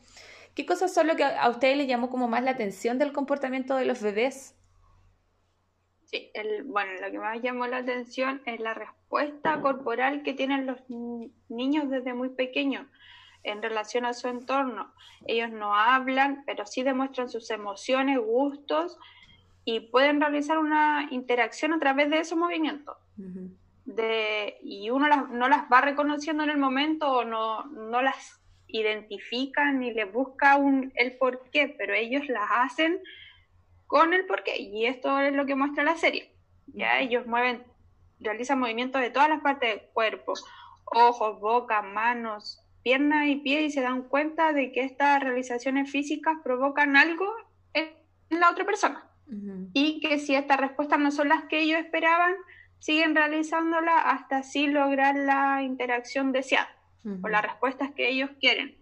¿Qué 0.55 0.65
cosas 0.65 0.93
son 0.93 1.07
lo 1.07 1.15
que 1.15 1.23
a 1.23 1.49
ustedes 1.49 1.77
les 1.77 1.87
llamó 1.87 2.09
como 2.09 2.27
más 2.27 2.43
la 2.43 2.51
atención 2.51 2.97
del 2.97 3.13
comportamiento 3.13 3.75
de 3.75 3.85
los 3.85 4.01
bebés? 4.01 4.55
Sí, 6.13 6.29
el, 6.35 6.61
bueno, 6.65 6.91
lo 7.01 7.09
que 7.09 7.17
más 7.17 7.41
llamó 7.41 7.65
la 7.65 7.77
atención 7.77 8.39
es 8.45 8.59
la 8.59 8.75
respuesta 8.75 9.59
corporal 9.61 10.21
que 10.21 10.35
tienen 10.35 10.67
los 10.67 10.77
niños 11.49 11.89
desde 11.89 12.13
muy 12.13 12.29
pequeños 12.29 12.85
en 13.41 13.63
relación 13.63 14.05
a 14.05 14.13
su 14.13 14.27
entorno. 14.27 14.93
Ellos 15.25 15.49
no 15.49 15.73
hablan, 15.73 16.43
pero 16.45 16.67
sí 16.67 16.83
demuestran 16.83 17.29
sus 17.29 17.49
emociones, 17.49 18.19
gustos 18.19 18.99
y 19.65 19.79
pueden 19.79 20.21
realizar 20.21 20.59
una 20.59 21.07
interacción 21.09 21.73
a 21.73 21.79
través 21.79 22.11
de 22.11 22.19
esos 22.19 22.37
movimientos. 22.37 22.95
de, 23.85 24.57
y 24.61 24.91
uno 24.91 25.07
no 25.31 25.49
las 25.49 25.63
va 25.63 25.81
reconociendo 25.81 26.43
en 26.43 26.51
el 26.51 26.59
momento 26.59 27.11
o 27.11 27.25
no, 27.25 27.63
no 27.65 28.03
las 28.03 28.39
identifica 28.67 29.71
ni 29.71 29.91
le 29.91 30.05
busca 30.05 30.57
un, 30.57 30.93
el 30.95 31.17
por 31.17 31.49
qué, 31.49 31.73
pero 31.75 31.95
ellos 31.95 32.27
las 32.27 32.49
hacen 32.51 33.01
con 33.93 34.11
el 34.11 34.25
por 34.25 34.41
qué. 34.41 34.59
Y 34.59 34.87
esto 34.87 35.19
es 35.19 35.31
lo 35.33 35.45
que 35.45 35.53
muestra 35.53 35.83
la 35.83 35.95
serie. 35.95 36.31
¿ya? 36.65 36.99
Ellos 36.99 37.27
mueven, 37.27 37.63
realizan 38.19 38.59
movimientos 38.59 38.99
de 38.99 39.11
todas 39.11 39.29
las 39.29 39.41
partes 39.41 39.69
del 39.69 39.87
cuerpo, 39.93 40.33
ojos, 40.85 41.39
boca, 41.39 41.83
manos, 41.83 42.59
pierna 42.81 43.27
y 43.27 43.35
pie 43.35 43.61
y 43.61 43.69
se 43.69 43.81
dan 43.81 44.01
cuenta 44.01 44.51
de 44.51 44.71
que 44.71 44.81
estas 44.81 45.21
realizaciones 45.21 45.91
físicas 45.91 46.37
provocan 46.43 46.97
algo 46.97 47.31
en 47.75 47.93
la 48.31 48.49
otra 48.49 48.65
persona. 48.65 49.07
Y 49.73 49.99
que 49.99 50.17
si 50.17 50.33
estas 50.33 50.59
respuestas 50.59 50.97
no 50.97 51.11
son 51.11 51.29
las 51.29 51.43
que 51.43 51.61
ellos 51.61 51.79
esperaban, 51.79 52.33
siguen 52.79 53.15
realizándola 53.15 53.99
hasta 53.99 54.37
así 54.37 54.65
lograr 54.65 55.15
la 55.15 55.61
interacción 55.61 56.31
deseada 56.31 56.75
o 57.21 57.27
las 57.27 57.43
respuestas 57.43 57.91
que 57.91 58.09
ellos 58.09 58.31
quieren. 58.39 58.75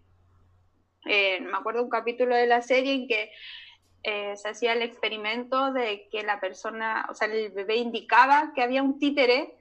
Eh, 1.06 1.42
me 1.42 1.58
acuerdo 1.58 1.84
un 1.84 1.90
capítulo 1.90 2.34
de 2.34 2.48
la 2.48 2.62
serie 2.62 2.94
en 2.94 3.10
que 3.10 3.30
eh, 4.04 4.36
se 4.36 4.50
hacía 4.50 4.74
el 4.74 4.82
experimento 4.82 5.72
de 5.74 6.08
que 6.12 6.24
la 6.24 6.40
persona, 6.40 7.06
o 7.10 7.14
sea, 7.14 7.28
el 7.28 7.52
bebé 7.52 7.76
indicaba 7.76 8.52
que 8.56 8.64
había 8.64 8.82
un 8.82 8.98
títere 8.98 9.56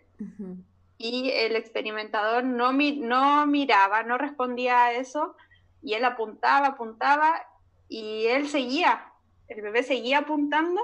y 0.97 1.30
el 1.30 1.56
experimentador 1.56 2.44
no, 2.44 2.73
no 2.73 3.47
miraba, 3.47 4.02
no 4.02 4.18
respondía 4.18 4.85
a 4.85 4.92
eso, 4.92 5.35
y 5.82 5.94
él 5.94 6.04
apuntaba, 6.04 6.68
apuntaba, 6.68 7.42
y 7.88 8.26
él 8.26 8.49
seguía, 8.49 9.06
el 9.49 9.62
bebé 9.62 9.82
seguía 9.82 10.18
apuntando, 10.18 10.80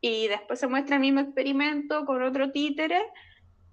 y 0.00 0.26
después 0.26 0.58
se 0.58 0.66
muestra 0.66 0.96
el 0.96 1.02
mismo 1.02 1.20
experimento 1.20 2.04
con 2.04 2.22
otro 2.22 2.50
títere, 2.50 3.00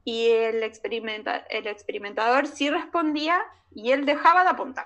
y 0.04 0.28
el, 0.30 0.62
experimenta 0.62 1.38
el 1.50 1.66
experimentador 1.66 2.46
sí 2.46 2.70
respondía, 2.70 3.44
y 3.74 3.92
él 3.92 4.06
dejaba 4.06 4.44
de 4.44 4.50
apuntar. 4.50 4.86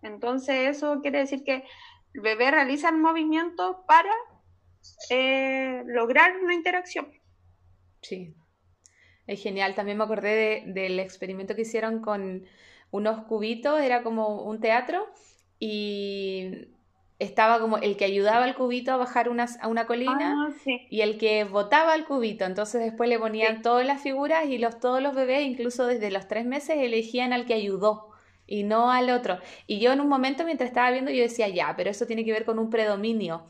Entonces 0.00 0.76
eso 0.76 1.00
quiere 1.02 1.18
decir 1.18 1.44
que 1.44 1.64
el 2.14 2.20
bebé 2.20 2.50
realiza 2.50 2.88
el 2.88 2.96
movimiento 2.96 3.84
para 3.86 4.12
eh, 5.10 5.82
lograr 5.86 6.36
una 6.42 6.54
interacción. 6.54 7.08
Sí, 8.02 8.34
es 9.26 9.42
genial. 9.42 9.74
También 9.74 9.98
me 9.98 10.04
acordé 10.04 10.64
del 10.66 10.98
experimento 11.00 11.54
que 11.54 11.62
hicieron 11.62 12.00
con 12.00 12.46
unos 12.90 13.24
cubitos, 13.24 13.80
era 13.80 14.02
como 14.02 14.42
un 14.42 14.60
teatro 14.60 15.06
y 15.58 16.68
estaba 17.18 17.58
como 17.58 17.78
el 17.78 17.96
que 17.96 18.04
ayudaba 18.04 18.44
al 18.44 18.54
cubito 18.54 18.92
a 18.92 18.96
bajar 18.96 19.28
a 19.60 19.68
una 19.68 19.86
colina 19.86 20.48
ah, 20.48 20.54
y 20.88 21.00
el 21.00 21.18
que 21.18 21.44
botaba 21.44 21.92
al 21.92 22.06
cubito. 22.06 22.44
Entonces 22.44 22.80
después 22.80 23.08
le 23.08 23.18
ponían 23.18 23.62
todas 23.62 23.86
las 23.86 24.00
figuras 24.02 24.46
y 24.46 24.58
los, 24.58 24.78
todos 24.78 25.02
los 25.02 25.14
bebés, 25.14 25.46
incluso 25.46 25.86
desde 25.86 26.10
los 26.10 26.28
tres 26.28 26.46
meses, 26.46 26.76
elegían 26.78 27.32
al 27.32 27.44
que 27.44 27.54
ayudó 27.54 28.08
y 28.48 28.64
no 28.64 28.90
al 28.90 29.10
otro. 29.10 29.38
Y 29.68 29.78
yo 29.78 29.92
en 29.92 30.00
un 30.00 30.08
momento 30.08 30.44
mientras 30.44 30.68
estaba 30.68 30.90
viendo 30.90 31.12
yo 31.12 31.22
decía, 31.22 31.46
ya, 31.46 31.74
pero 31.76 31.90
eso 31.90 32.06
tiene 32.06 32.24
que 32.24 32.32
ver 32.32 32.44
con 32.44 32.58
un 32.58 32.70
predominio 32.70 33.44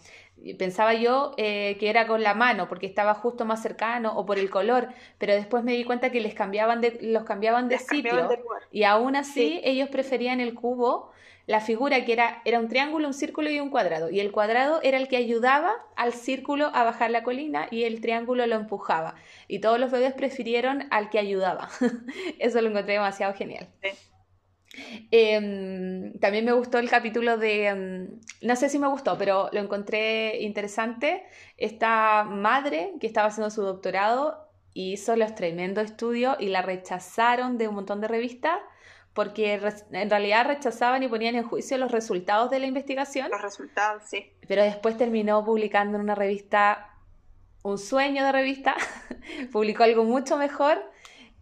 pensaba 0.58 0.94
yo 0.94 1.34
eh, 1.36 1.76
que 1.78 1.90
era 1.90 2.06
con 2.06 2.22
la 2.22 2.34
mano 2.34 2.68
porque 2.68 2.86
estaba 2.86 3.14
justo 3.14 3.44
más 3.44 3.62
cercano 3.62 4.16
o 4.16 4.26
por 4.26 4.38
el 4.38 4.50
color, 4.50 4.88
pero 5.18 5.34
después 5.34 5.64
me 5.64 5.72
di 5.72 5.84
cuenta 5.84 6.10
que 6.10 6.20
les 6.20 6.34
cambiaban 6.34 6.80
de, 6.80 6.98
los 7.02 7.24
cambiaban 7.24 7.68
de 7.68 7.78
sitio 7.78 8.28
y 8.70 8.84
aún 8.84 9.16
así 9.16 9.60
ellos 9.64 9.88
preferían 9.88 10.40
el 10.40 10.54
cubo, 10.54 11.10
la 11.46 11.60
figura 11.60 12.04
que 12.04 12.12
era, 12.12 12.42
era 12.44 12.60
un 12.60 12.68
triángulo, 12.68 13.08
un 13.08 13.14
círculo 13.14 13.50
y 13.50 13.58
un 13.58 13.70
cuadrado 13.70 14.10
y 14.10 14.20
el 14.20 14.32
cuadrado 14.32 14.80
era 14.82 14.98
el 14.98 15.08
que 15.08 15.16
ayudaba 15.16 15.74
al 15.96 16.12
círculo 16.12 16.70
a 16.74 16.84
bajar 16.84 17.10
la 17.10 17.22
colina 17.22 17.66
y 17.70 17.84
el 17.84 18.00
triángulo 18.00 18.46
lo 18.46 18.54
empujaba 18.54 19.14
y 19.48 19.60
todos 19.60 19.80
los 19.80 19.90
bebés 19.90 20.12
prefirieron 20.12 20.86
al 20.90 21.10
que 21.10 21.18
ayudaba. 21.18 21.68
Eso 22.38 22.60
lo 22.60 22.68
encontré 22.68 22.94
demasiado 22.94 23.34
genial. 23.34 23.66
Em, 25.10 26.12
también 26.18 26.44
me 26.44 26.52
gustó 26.52 26.78
el 26.78 26.88
capítulo 26.88 27.38
de, 27.38 27.66
em, 27.66 28.20
no 28.42 28.56
sé 28.56 28.68
si 28.68 28.78
me 28.78 28.88
gustó, 28.88 29.16
pero 29.18 29.48
lo 29.52 29.60
encontré 29.60 30.40
interesante. 30.42 31.24
Esta 31.56 32.24
madre 32.24 32.94
que 33.00 33.06
estaba 33.06 33.28
haciendo 33.28 33.50
su 33.50 33.62
doctorado 33.62 34.48
hizo 34.74 35.16
los 35.16 35.34
tremendos 35.34 35.84
estudios 35.84 36.36
y 36.38 36.48
la 36.48 36.62
rechazaron 36.62 37.58
de 37.58 37.68
un 37.68 37.74
montón 37.74 38.00
de 38.00 38.08
revistas 38.08 38.58
porque 39.18 39.60
en 39.90 40.10
realidad 40.10 40.46
rechazaban 40.46 41.02
y 41.02 41.08
ponían 41.08 41.34
en 41.34 41.42
juicio 41.42 41.76
los 41.76 41.90
resultados 41.90 42.50
de 42.50 42.60
la 42.60 42.66
investigación. 42.66 43.28
Los 43.32 43.42
resultados, 43.42 44.04
sí. 44.06 44.32
Pero 44.46 44.62
después 44.62 44.96
terminó 44.96 45.44
publicando 45.44 45.96
en 45.96 46.04
una 46.04 46.14
revista, 46.14 46.94
un 47.64 47.78
sueño 47.78 48.24
de 48.24 48.30
revista, 48.30 48.76
publicó 49.52 49.82
algo 49.82 50.04
mucho 50.04 50.36
mejor. 50.36 50.78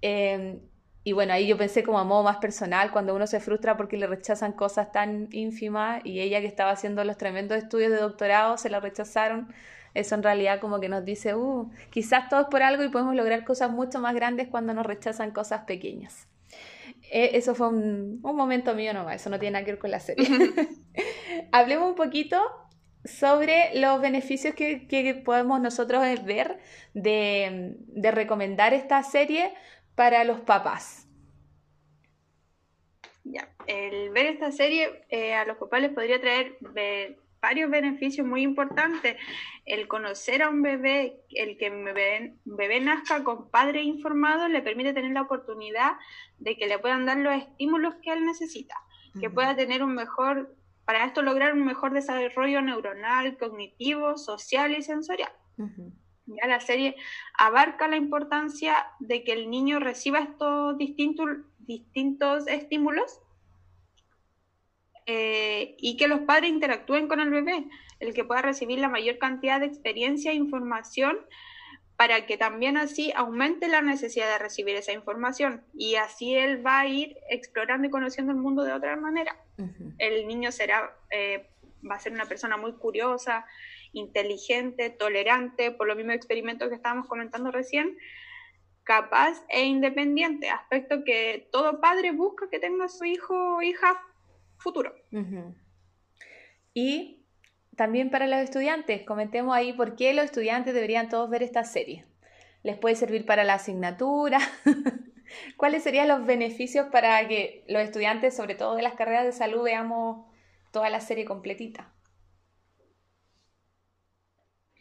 Em, 0.01 0.61
y 1.07 1.13
bueno, 1.13 1.35
ahí 1.35 1.47
yo 1.47 1.57
pensé 1.57 1.85
como 1.85 2.01
a 2.01 2.05
modo 2.05 2.25
más 2.25 2.39
personal, 2.39 2.91
cuando 2.91 3.15
uno 3.15 3.29
se 3.29 3.39
frustra 3.39 3.77
porque 3.77 3.97
le 3.97 4.09
rechazan 4.09 4.51
cosas 4.51 4.91
tan 4.91 5.29
ínfimas 5.31 6.05
y 6.05 6.19
ella 6.19 6.41
que 6.41 6.49
estaba 6.49 6.73
haciendo 6.73 7.05
los 7.05 7.17
tremendos 7.17 7.57
estudios 7.59 7.93
de 7.93 7.99
doctorado 7.99 8.59
se 8.59 8.71
la 8.71 8.81
rechazaron, 8.81 9.55
eso 9.95 10.17
en 10.17 10.25
realidad 10.25 10.59
como 10.59 10.81
que 10.81 10.89
nos 10.89 11.05
dice, 11.05 11.37
uh, 11.37 11.71
quizás 11.91 12.29
todo 12.29 12.41
es 12.41 12.47
por 12.49 12.65
algo 12.65 12.83
y 12.83 12.89
podemos 12.89 13.15
lograr 13.15 13.45
cosas 13.45 13.71
mucho 13.71 14.01
más 14.01 14.17
grandes 14.17 14.49
cuando 14.49 14.75
nos 14.75 14.85
rechazan 14.85 15.31
cosas 15.31 15.61
pequeñas. 15.61 16.27
E, 17.13 17.37
eso 17.37 17.55
fue 17.55 17.69
un, 17.69 18.19
un, 18.25 18.37
momento 18.37 18.75
mío 18.75 18.93
nomás, 18.93 19.21
eso 19.21 19.31
no 19.31 19.39
tiene 19.39 19.53
nada 19.53 19.65
que 19.65 19.71
ver 19.71 19.79
con 19.79 19.93
la 19.93 20.01
serie. 20.01 20.27
Hablemos 21.53 21.89
un 21.89 21.95
poquito 21.95 22.43
sobre 23.05 23.79
los 23.79 24.01
beneficios 24.01 24.55
que, 24.55 24.89
que 24.89 25.15
podemos 25.15 25.61
nosotros 25.61 26.03
ver 26.25 26.59
de, 26.95 27.77
de 27.79 28.11
recomendar 28.11 28.75
esta 28.75 29.03
serie 29.05 29.53
para 29.97 30.23
los 30.23 30.41
papás? 30.43 31.09
Ya, 33.25 33.49
el 33.67 34.11
ver 34.11 34.27
esta 34.27 34.53
serie 34.53 35.05
eh, 35.09 35.35
a 35.35 35.45
los 35.45 35.57
papás 35.57 35.81
les 35.81 35.91
podría 35.91 36.21
traer 36.21 36.59
varios 37.43 37.71
beneficios 37.71 38.25
muy 38.25 38.43
importantes. 38.43 39.17
El 39.65 39.89
conocer 39.89 40.43
a 40.43 40.49
un 40.49 40.63
bebé, 40.63 41.25
el 41.31 41.59
que 41.59 41.71
un 41.71 41.85
bebé, 41.85 42.81
nazca 42.81 43.25
con 43.25 43.51
padre 43.51 43.83
informado, 43.83 44.47
le 44.47 44.63
permite 44.63 44.93
tener 44.93 45.11
la 45.11 45.23
oportunidad 45.23 45.93
de 46.39 46.57
que 46.57 46.69
le 46.69 46.79
puedan 46.79 47.05
dar 47.05 47.17
los 47.17 47.35
estímulos 47.35 47.95
que 48.03 48.13
él 48.13 48.25
necesita, 48.25 48.77
que 49.21 49.29
pueda 49.29 49.57
tener 49.57 49.83
un 49.83 49.95
mejor, 49.95 50.55
para 50.85 51.05
esto 51.05 51.23
lograr 51.23 51.55
un 51.55 51.65
mejor 51.65 51.93
desarrollo 51.95 52.63
neuronal, 52.63 53.37
cognitivo, 53.39 54.17
social 54.19 54.77
y 54.77 54.83
sensorial. 54.83 55.33
Ya 56.27 56.47
la 56.47 56.61
serie 56.61 56.97
abarca 57.39 57.89
la 57.89 57.97
importancia 57.97 58.75
de 58.99 59.23
que 59.23 59.33
el 59.33 59.49
niño 59.51 59.79
reciba 59.79 60.19
estos 60.19 60.77
distintos, 60.77 61.29
distintos 61.59 62.47
estímulos 62.49 63.21
eh, 65.07 65.77
y 65.79 65.97
que 65.97 66.09
los 66.09 66.21
padres 66.21 66.51
interactúen 66.51 67.07
con 67.07 67.21
el 67.21 67.31
bebé, 67.31 67.69
el 68.01 68.13
que 68.13 68.25
pueda 68.25 68.43
recibir 68.43 68.81
la 68.81 68.89
mayor 68.89 69.19
cantidad 69.19 69.61
de 69.61 69.67
experiencia 69.67 70.33
e 70.33 70.35
información 70.35 71.17
para 71.97 72.27
que 72.27 72.37
también 72.37 72.77
así 72.77 73.13
aumente 73.15 73.69
la 73.69 73.81
necesidad 73.81 74.29
de 74.29 74.39
recibir 74.39 74.77
esa 74.77 74.93
información 74.93 75.63
y 75.75 75.95
así 75.95 76.35
él 76.35 76.65
va 76.65 76.81
a 76.81 76.87
ir 76.87 77.17
explorando 77.31 77.87
y 77.87 77.91
conociendo 77.91 78.33
el 78.33 78.39
mundo 78.39 78.65
de 78.65 78.73
otra 78.73 78.97
manera. 78.97 79.37
El 79.99 80.27
niño 80.27 80.53
será, 80.53 80.95
eh, 81.11 81.49
va 81.89 81.95
a 81.95 82.01
ser 82.01 82.13
una 82.13 82.27
persona 82.27 82.59
muy 82.59 82.73
curiosa, 82.75 83.47
inteligente, 83.97 84.91
tolerante, 84.91 85.71
por 85.71 85.87
los 85.87 85.97
mismos 85.97 86.15
experimentos 86.15 86.69
que 86.69 86.75
estábamos 86.75 87.09
comentando 87.09 87.51
recién, 87.51 87.97
capaz 88.85 89.45
e 89.49 89.65
independiente, 89.65 90.49
aspecto 90.49 91.03
que 91.05 91.49
todo 91.51 91.81
padre 91.81 92.13
busca 92.13 92.49
que 92.49 92.59
tenga 92.59 92.89
su 92.89 93.05
hijo 93.05 93.57
o 93.57 93.63
hija 93.63 94.01
futuro. 94.59 94.95
Y 96.73 97.25
también 97.75 98.11
para 98.11 98.27
los 98.27 98.39
estudiantes, 98.39 99.03
comentemos 99.03 99.55
ahí 99.55 99.73
por 99.73 99.97
qué 99.97 100.15
los 100.15 100.27
estudiantes 100.27 100.75
deberían 100.75 101.09
todos 101.09 101.29
ver 101.29 101.43
esta 101.43 101.65
serie. 101.65 102.07
¿Les 102.63 102.79
puede 102.79 102.97
servir 102.97 103.27
para 103.27 103.45
la 103.45 103.55
asignatura? 103.55 104.39
¿Cuáles 105.57 105.83
serían 105.83 106.09
los 106.09 106.25
beneficios 106.25 106.87
para 106.93 107.27
que 107.29 107.65
los 107.69 107.83
estudiantes, 107.83 108.37
sobre 108.37 108.55
todo 108.55 108.77
de 108.77 108.83
las 108.83 108.95
carreras 108.95 109.25
de 109.25 109.33
salud, 109.33 109.63
veamos 109.63 110.27
toda 110.71 110.91
la 110.91 111.01
serie 111.01 111.25
completita? 111.25 111.93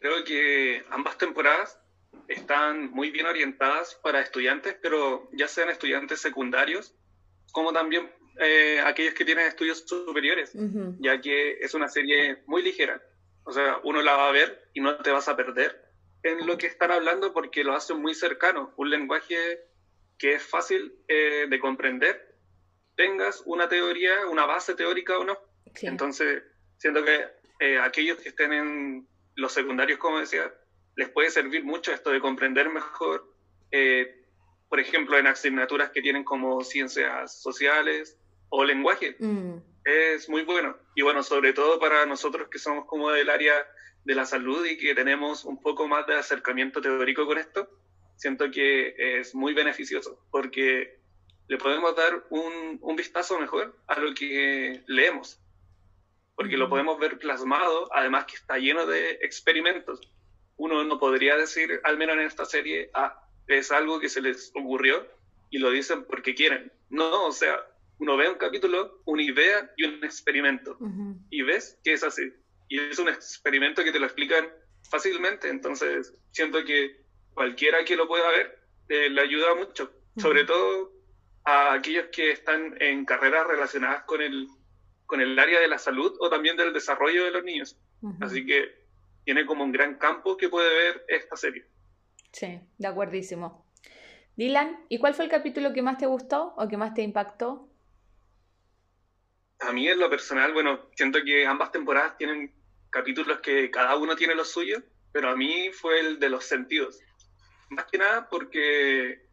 Creo 0.06 0.22
que 0.22 0.84
ambas 0.90 1.18
temporadas 1.18 1.80
están 2.28 2.92
muy 2.92 3.10
bien 3.10 3.26
orientadas 3.26 3.96
para 3.96 4.20
estudiantes, 4.20 4.76
pero 4.80 5.28
ya 5.32 5.48
sean 5.48 5.68
estudiantes 5.68 6.20
secundarios 6.20 6.94
como 7.50 7.72
también 7.72 8.08
eh, 8.38 8.80
aquellos 8.84 9.14
que 9.14 9.24
tienen 9.24 9.48
estudios 9.48 9.84
superiores, 9.84 10.52
ya 11.00 11.20
que 11.20 11.58
es 11.58 11.74
una 11.74 11.88
serie 11.88 12.40
muy 12.46 12.62
ligera. 12.62 13.02
O 13.42 13.50
sea, 13.50 13.80
uno 13.82 14.00
la 14.00 14.16
va 14.16 14.28
a 14.28 14.32
ver 14.32 14.70
y 14.74 14.80
no 14.80 14.96
te 14.98 15.10
vas 15.10 15.26
a 15.26 15.34
perder 15.34 15.76
en 16.22 16.46
lo 16.46 16.56
que 16.56 16.68
están 16.68 16.92
hablando 16.92 17.32
porque 17.32 17.64
lo 17.64 17.74
hacen 17.74 18.00
muy 18.00 18.14
cercano, 18.14 18.72
un 18.76 18.90
lenguaje 18.90 19.58
que 20.18 20.34
es 20.34 20.42
fácil 20.44 20.94
eh, 21.08 21.46
de 21.50 21.58
comprender, 21.58 22.32
tengas 22.94 23.42
una 23.44 23.68
teoría, 23.68 24.28
una 24.30 24.46
base 24.46 24.76
teórica 24.76 25.18
o 25.18 25.24
no. 25.24 25.36
Entonces, 25.82 26.44
siento 26.78 27.04
que 27.04 27.24
eh, 27.58 27.80
aquellos 27.80 28.18
que 28.18 28.28
estén 28.28 28.52
en 28.52 29.08
los 29.36 29.52
secundarios, 29.52 29.98
como 29.98 30.18
decía, 30.18 30.52
les 30.96 31.08
puede 31.10 31.30
servir 31.30 31.64
mucho 31.64 31.92
esto 31.92 32.10
de 32.10 32.20
comprender 32.20 32.68
mejor, 32.68 33.32
por 34.68 34.80
ejemplo, 34.80 35.16
en 35.16 35.28
asignaturas 35.28 35.90
que 35.90 36.02
tienen 36.02 36.24
como 36.24 36.62
ciencias 36.64 37.40
sociales, 37.40 38.18
o 38.48 38.64
lenguaje. 38.64 39.16
Mm. 39.18 39.58
Es 39.84 40.28
muy 40.28 40.42
bueno. 40.42 40.76
Y 40.94 41.02
bueno, 41.02 41.22
sobre 41.22 41.52
todo 41.52 41.78
para 41.78 42.06
nosotros 42.06 42.48
que 42.48 42.58
somos 42.58 42.86
como 42.86 43.10
del 43.10 43.30
área 43.30 43.54
de 44.04 44.14
la 44.14 44.24
salud 44.24 44.64
y 44.66 44.78
que 44.78 44.94
tenemos 44.94 45.44
un 45.44 45.60
poco 45.60 45.88
más 45.88 46.06
de 46.06 46.14
acercamiento 46.14 46.80
teórico 46.80 47.26
con 47.26 47.38
esto, 47.38 47.68
siento 48.16 48.50
que 48.50 48.94
es 48.96 49.34
muy 49.34 49.52
beneficioso 49.52 50.24
porque 50.30 50.98
le 51.48 51.58
podemos 51.58 51.94
dar 51.94 52.24
un, 52.30 52.78
un 52.80 52.96
vistazo 52.96 53.38
mejor 53.38 53.76
a 53.86 54.00
lo 54.00 54.14
que 54.14 54.82
leemos, 54.86 55.40
porque 56.36 56.58
lo 56.58 56.68
podemos 56.68 56.98
ver 57.00 57.18
plasmado, 57.18 57.88
además 57.92 58.26
que 58.26 58.36
está 58.36 58.58
lleno 58.58 58.86
de 58.86 59.12
experimentos. 59.22 60.00
Uno 60.56 60.84
no 60.84 61.00
podría 61.00 61.36
decir, 61.36 61.80
al 61.82 61.96
menos 61.96 62.16
en 62.16 62.22
esta 62.22 62.44
serie, 62.44 62.90
ah, 62.94 63.26
es 63.48 63.72
algo 63.72 63.98
que 63.98 64.08
se 64.08 64.20
les 64.20 64.52
ocurrió 64.54 65.06
y 65.50 65.58
lo 65.58 65.70
dicen 65.70 66.04
porque 66.04 66.34
quieren. 66.34 66.70
No, 66.90 67.26
o 67.26 67.32
sea, 67.32 67.58
uno 67.98 68.16
ve 68.16 68.28
un 68.28 68.36
capítulo, 68.36 69.00
una 69.06 69.22
idea 69.22 69.72
y 69.76 69.84
un 69.84 70.04
experimento. 70.04 70.78
Y 71.30 71.42
ves 71.42 71.78
que 71.82 71.94
es 71.94 72.04
así. 72.04 72.32
Y 72.68 72.80
es 72.80 72.98
un 72.98 73.08
experimento 73.08 73.82
que 73.82 73.92
te 73.92 73.98
lo 73.98 74.06
explican 74.06 74.46
fácilmente. 74.90 75.48
Entonces, 75.48 76.14
siento 76.32 76.64
que 76.64 77.00
cualquiera 77.32 77.84
que 77.84 77.96
lo 77.96 78.06
pueda 78.06 78.28
ver 78.28 78.58
eh, 78.88 79.08
le 79.08 79.20
ayuda 79.22 79.54
mucho. 79.54 79.90
Sobre 80.18 80.44
todo 80.44 80.92
a 81.44 81.74
aquellos 81.74 82.06
que 82.12 82.32
están 82.32 82.76
en 82.80 83.04
carreras 83.04 83.46
relacionadas 83.46 84.04
con 84.04 84.20
el, 84.20 84.48
con 85.06 85.20
el 85.20 85.38
área 85.38 85.60
de 85.60 85.68
la 85.68 85.78
salud 85.78 86.14
o 86.20 86.28
también 86.28 86.56
del 86.56 86.72
desarrollo 86.72 87.24
de 87.24 87.30
los 87.30 87.44
niños. 87.44 87.78
Así 88.20 88.44
que 88.44 88.86
tiene 89.24 89.46
como 89.46 89.64
un 89.64 89.72
gran 89.72 89.96
campo 89.96 90.36
que 90.36 90.48
puede 90.48 90.68
ver 90.74 91.04
esta 91.08 91.36
serie. 91.36 91.66
Sí, 92.32 92.60
de 92.78 92.86
acuerdísimo. 92.86 93.66
Dylan, 94.36 94.84
¿y 94.88 94.98
cuál 94.98 95.14
fue 95.14 95.24
el 95.24 95.30
capítulo 95.30 95.72
que 95.72 95.82
más 95.82 95.96
te 95.96 96.06
gustó 96.06 96.54
o 96.56 96.68
que 96.68 96.76
más 96.76 96.92
te 96.92 97.02
impactó? 97.02 97.70
a 99.60 99.72
mí 99.72 99.88
en 99.88 99.98
lo 99.98 100.10
personal, 100.10 100.52
bueno, 100.52 100.88
siento 100.94 101.22
que 101.24 101.46
ambas 101.46 101.72
temporadas 101.72 102.16
tienen 102.16 102.54
capítulos 102.90 103.40
que 103.40 103.70
cada 103.70 103.96
uno 103.96 104.16
tiene 104.16 104.34
lo 104.34 104.44
suyo, 104.44 104.82
pero 105.12 105.30
a 105.30 105.36
mí 105.36 105.70
fue 105.72 106.00
el 106.00 106.18
de 106.18 106.30
los 106.30 106.44
sentidos. 106.44 107.00
Más 107.70 107.86
que 107.86 107.98
nada 107.98 108.28
porque 108.28 109.26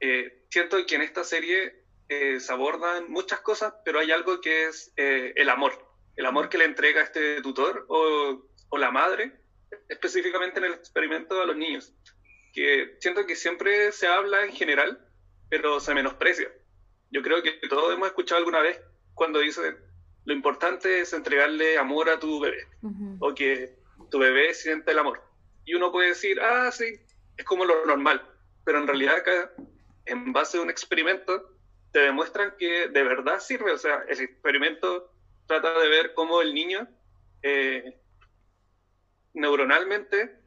eh, 0.00 0.44
siento 0.50 0.84
que 0.86 0.94
en 0.94 1.02
esta 1.02 1.24
serie 1.24 1.81
eh, 2.12 2.40
se 2.40 2.52
abordan 2.52 3.10
muchas 3.10 3.40
cosas, 3.40 3.74
pero 3.84 3.98
hay 3.98 4.10
algo 4.10 4.40
que 4.40 4.66
es 4.66 4.92
eh, 4.96 5.32
el 5.36 5.48
amor. 5.48 5.72
El 6.16 6.26
amor 6.26 6.48
que 6.48 6.58
le 6.58 6.64
entrega 6.64 7.02
este 7.02 7.40
tutor 7.42 7.86
o, 7.88 8.48
o 8.68 8.78
la 8.78 8.90
madre, 8.90 9.32
específicamente 9.88 10.58
en 10.58 10.66
el 10.66 10.74
experimento 10.74 11.40
a 11.40 11.46
los 11.46 11.56
niños. 11.56 11.94
Que 12.52 12.96
siento 13.00 13.26
que 13.26 13.36
siempre 13.36 13.92
se 13.92 14.06
habla 14.06 14.44
en 14.44 14.52
general, 14.52 15.06
pero 15.48 15.80
se 15.80 15.94
menosprecia. 15.94 16.52
Yo 17.10 17.22
creo 17.22 17.42
que 17.42 17.52
todos 17.68 17.94
hemos 17.94 18.08
escuchado 18.08 18.38
alguna 18.38 18.60
vez 18.60 18.80
cuando 19.14 19.40
dice 19.40 19.76
lo 20.24 20.34
importante 20.34 21.00
es 21.00 21.12
entregarle 21.12 21.78
amor 21.78 22.08
a 22.08 22.18
tu 22.18 22.40
bebé 22.40 22.66
o 23.18 23.34
que 23.34 23.76
tu 24.10 24.18
bebé 24.18 24.54
siente 24.54 24.92
el 24.92 24.98
amor. 24.98 25.22
Y 25.64 25.74
uno 25.74 25.90
puede 25.90 26.08
decir, 26.08 26.40
ah, 26.40 26.70
sí, 26.70 26.84
es 27.36 27.44
como 27.44 27.64
lo 27.64 27.86
normal, 27.86 28.22
pero 28.64 28.78
en 28.78 28.86
realidad 28.86 29.16
acá, 29.16 29.52
en 30.06 30.32
base 30.32 30.58
a 30.58 30.62
un 30.62 30.70
experimento, 30.70 31.51
te 31.92 32.00
demuestran 32.00 32.54
que 32.58 32.88
de 32.88 33.02
verdad 33.02 33.38
sirve. 33.40 33.72
O 33.72 33.78
sea, 33.78 34.04
el 34.08 34.20
experimento 34.20 35.12
trata 35.46 35.78
de 35.78 35.88
ver 35.88 36.14
cómo 36.14 36.40
el 36.40 36.54
niño 36.54 36.88
eh, 37.42 38.00
neuronalmente 39.34 40.38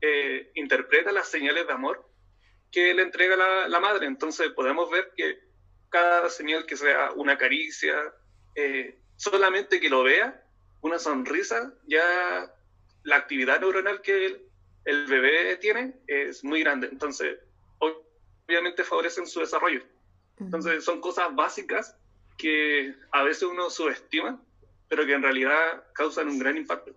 eh, 0.00 0.50
interpreta 0.54 1.12
las 1.12 1.28
señales 1.28 1.66
de 1.66 1.72
amor 1.72 2.08
que 2.70 2.92
le 2.94 3.02
entrega 3.02 3.36
la, 3.68 3.80
madre. 3.80 4.06
Entonces 4.06 4.50
podemos 4.50 4.90
ver 4.90 5.12
que 5.16 5.38
cada 5.90 6.28
señal 6.28 6.66
que 6.66 6.76
sea 6.76 7.12
una 7.12 7.38
caricia, 7.38 7.96
eh, 8.56 8.98
solamente 9.16 9.80
que 9.80 9.88
lo 9.88 10.02
vea, 10.02 10.42
una 10.80 10.98
sonrisa, 10.98 11.72
ya 11.86 12.52
la 13.04 13.16
actividad 13.16 13.60
neuronal 13.60 14.02
que 14.02 14.48
el, 14.84 15.06
bebé 15.06 15.56
tiene 15.58 15.94
es 16.06 16.42
muy 16.42 16.60
grande. 16.60 16.88
Entonces, 16.90 17.38
obviamente 17.78 18.82
favorecen 18.82 19.26
su 19.26 19.40
desarrollo. 19.40 19.82
Entonces, 20.40 20.84
son 20.84 21.00
cosas 21.00 21.34
básicas 21.34 21.96
que 22.36 22.94
a 23.12 23.22
veces 23.22 23.44
uno 23.44 23.70
subestima, 23.70 24.40
pero 24.88 25.06
que 25.06 25.14
en 25.14 25.22
realidad 25.22 25.84
causan 25.92 26.28
un 26.28 26.38
gran 26.38 26.56
impacto. 26.56 26.92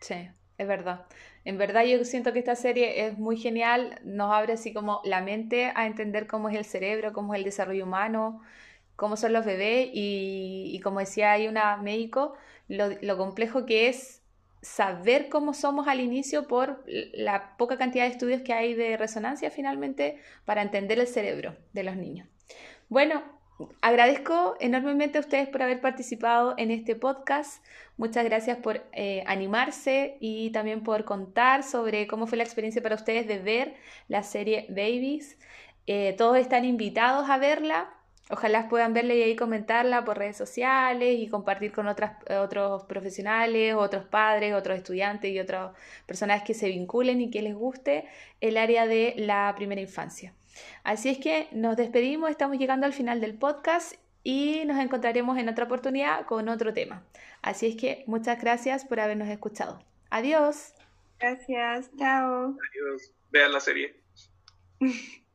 Sí, 0.00 0.28
es 0.58 0.68
verdad. 0.68 1.06
En 1.44 1.56
verdad 1.56 1.84
yo 1.84 2.04
siento 2.04 2.32
que 2.32 2.38
esta 2.38 2.54
serie 2.54 3.06
es 3.06 3.18
muy 3.18 3.36
genial, 3.36 3.98
nos 4.04 4.32
abre 4.32 4.52
así 4.52 4.74
como 4.74 5.00
la 5.04 5.22
mente 5.22 5.72
a 5.74 5.86
entender 5.86 6.26
cómo 6.26 6.48
es 6.48 6.56
el 6.56 6.64
cerebro, 6.64 7.12
cómo 7.12 7.34
es 7.34 7.38
el 7.38 7.44
desarrollo 7.44 7.84
humano, 7.84 8.42
cómo 8.96 9.16
son 9.16 9.32
los 9.32 9.46
bebés 9.46 9.88
y, 9.94 10.78
como 10.84 11.00
decía 11.00 11.32
hay 11.32 11.48
una 11.48 11.78
médico, 11.78 12.34
lo, 12.68 13.16
complejo 13.16 13.64
que 13.64 13.88
es 13.88 14.19
saber 14.62 15.28
cómo 15.28 15.54
somos 15.54 15.88
al 15.88 16.00
inicio 16.00 16.46
por 16.46 16.84
la 16.86 17.56
poca 17.56 17.78
cantidad 17.78 18.04
de 18.04 18.10
estudios 18.10 18.42
que 18.42 18.52
hay 18.52 18.74
de 18.74 18.96
resonancia 18.96 19.50
finalmente 19.50 20.18
para 20.44 20.62
entender 20.62 20.98
el 20.98 21.06
cerebro 21.06 21.56
de 21.72 21.82
los 21.82 21.96
niños. 21.96 22.28
Bueno, 22.88 23.22
agradezco 23.80 24.56
enormemente 24.60 25.18
a 25.18 25.20
ustedes 25.20 25.48
por 25.48 25.62
haber 25.62 25.80
participado 25.80 26.54
en 26.58 26.70
este 26.70 26.96
podcast. 26.96 27.64
Muchas 27.96 28.24
gracias 28.24 28.58
por 28.58 28.84
eh, 28.92 29.22
animarse 29.26 30.16
y 30.20 30.50
también 30.50 30.82
por 30.82 31.04
contar 31.04 31.62
sobre 31.62 32.06
cómo 32.06 32.26
fue 32.26 32.38
la 32.38 32.44
experiencia 32.44 32.82
para 32.82 32.96
ustedes 32.96 33.26
de 33.26 33.38
ver 33.38 33.74
la 34.08 34.22
serie 34.22 34.66
Babies. 34.68 35.38
Eh, 35.86 36.14
todos 36.16 36.36
están 36.36 36.64
invitados 36.64 37.28
a 37.28 37.38
verla. 37.38 37.94
Ojalá 38.30 38.68
puedan 38.68 38.94
verla 38.94 39.14
y 39.14 39.22
ahí 39.22 39.34
comentarla 39.34 40.04
por 40.04 40.18
redes 40.18 40.36
sociales 40.36 41.18
y 41.18 41.28
compartir 41.28 41.72
con 41.72 41.88
otras, 41.88 42.12
otros 42.38 42.84
profesionales, 42.84 43.74
otros 43.74 44.04
padres, 44.04 44.54
otros 44.54 44.78
estudiantes 44.78 45.32
y 45.32 45.40
otras 45.40 45.72
personas 46.06 46.42
que 46.44 46.54
se 46.54 46.68
vinculen 46.68 47.20
y 47.20 47.30
que 47.30 47.42
les 47.42 47.54
guste 47.54 48.04
el 48.40 48.56
área 48.56 48.86
de 48.86 49.14
la 49.16 49.52
primera 49.56 49.80
infancia. 49.80 50.32
Así 50.84 51.08
es 51.08 51.18
que 51.18 51.48
nos 51.52 51.76
despedimos, 51.76 52.30
estamos 52.30 52.58
llegando 52.58 52.86
al 52.86 52.92
final 52.92 53.20
del 53.20 53.34
podcast 53.34 53.94
y 54.22 54.64
nos 54.64 54.78
encontraremos 54.78 55.38
en 55.38 55.48
otra 55.48 55.64
oportunidad 55.64 56.26
con 56.26 56.48
otro 56.48 56.72
tema. 56.72 57.02
Así 57.42 57.66
es 57.66 57.76
que 57.76 58.04
muchas 58.06 58.40
gracias 58.40 58.84
por 58.84 59.00
habernos 59.00 59.28
escuchado. 59.28 59.82
Adiós. 60.10 60.74
Gracias, 61.18 61.90
chao. 61.98 62.56
Adiós. 62.70 63.12
Vean 63.30 63.52
la 63.52 63.60
serie. 63.60 63.96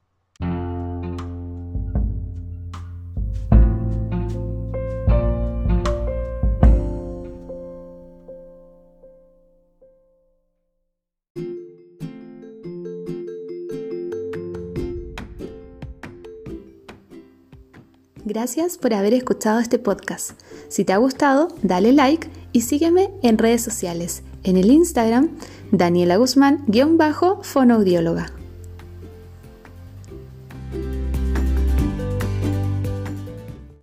Gracias 18.36 18.78
por 18.78 18.93
haber 18.93 19.13
escuchado 19.13 19.62
este 19.62 19.80
podcast. 19.80 20.32
Si 20.67 20.84
te 20.84 20.91
ha 20.91 20.98
gustado, 20.98 21.48
dale 21.63 21.93
like 21.93 22.28
y 22.52 22.63
sígueme 22.63 23.12
en 23.24 23.38
redes 23.38 23.62
sociales. 23.62 24.24
En 24.43 24.58
el 24.58 24.71
Instagram, 24.71 25.30
Daniela 25.71 26.17
Guzmán-fonoaudióloga. 26.17 28.35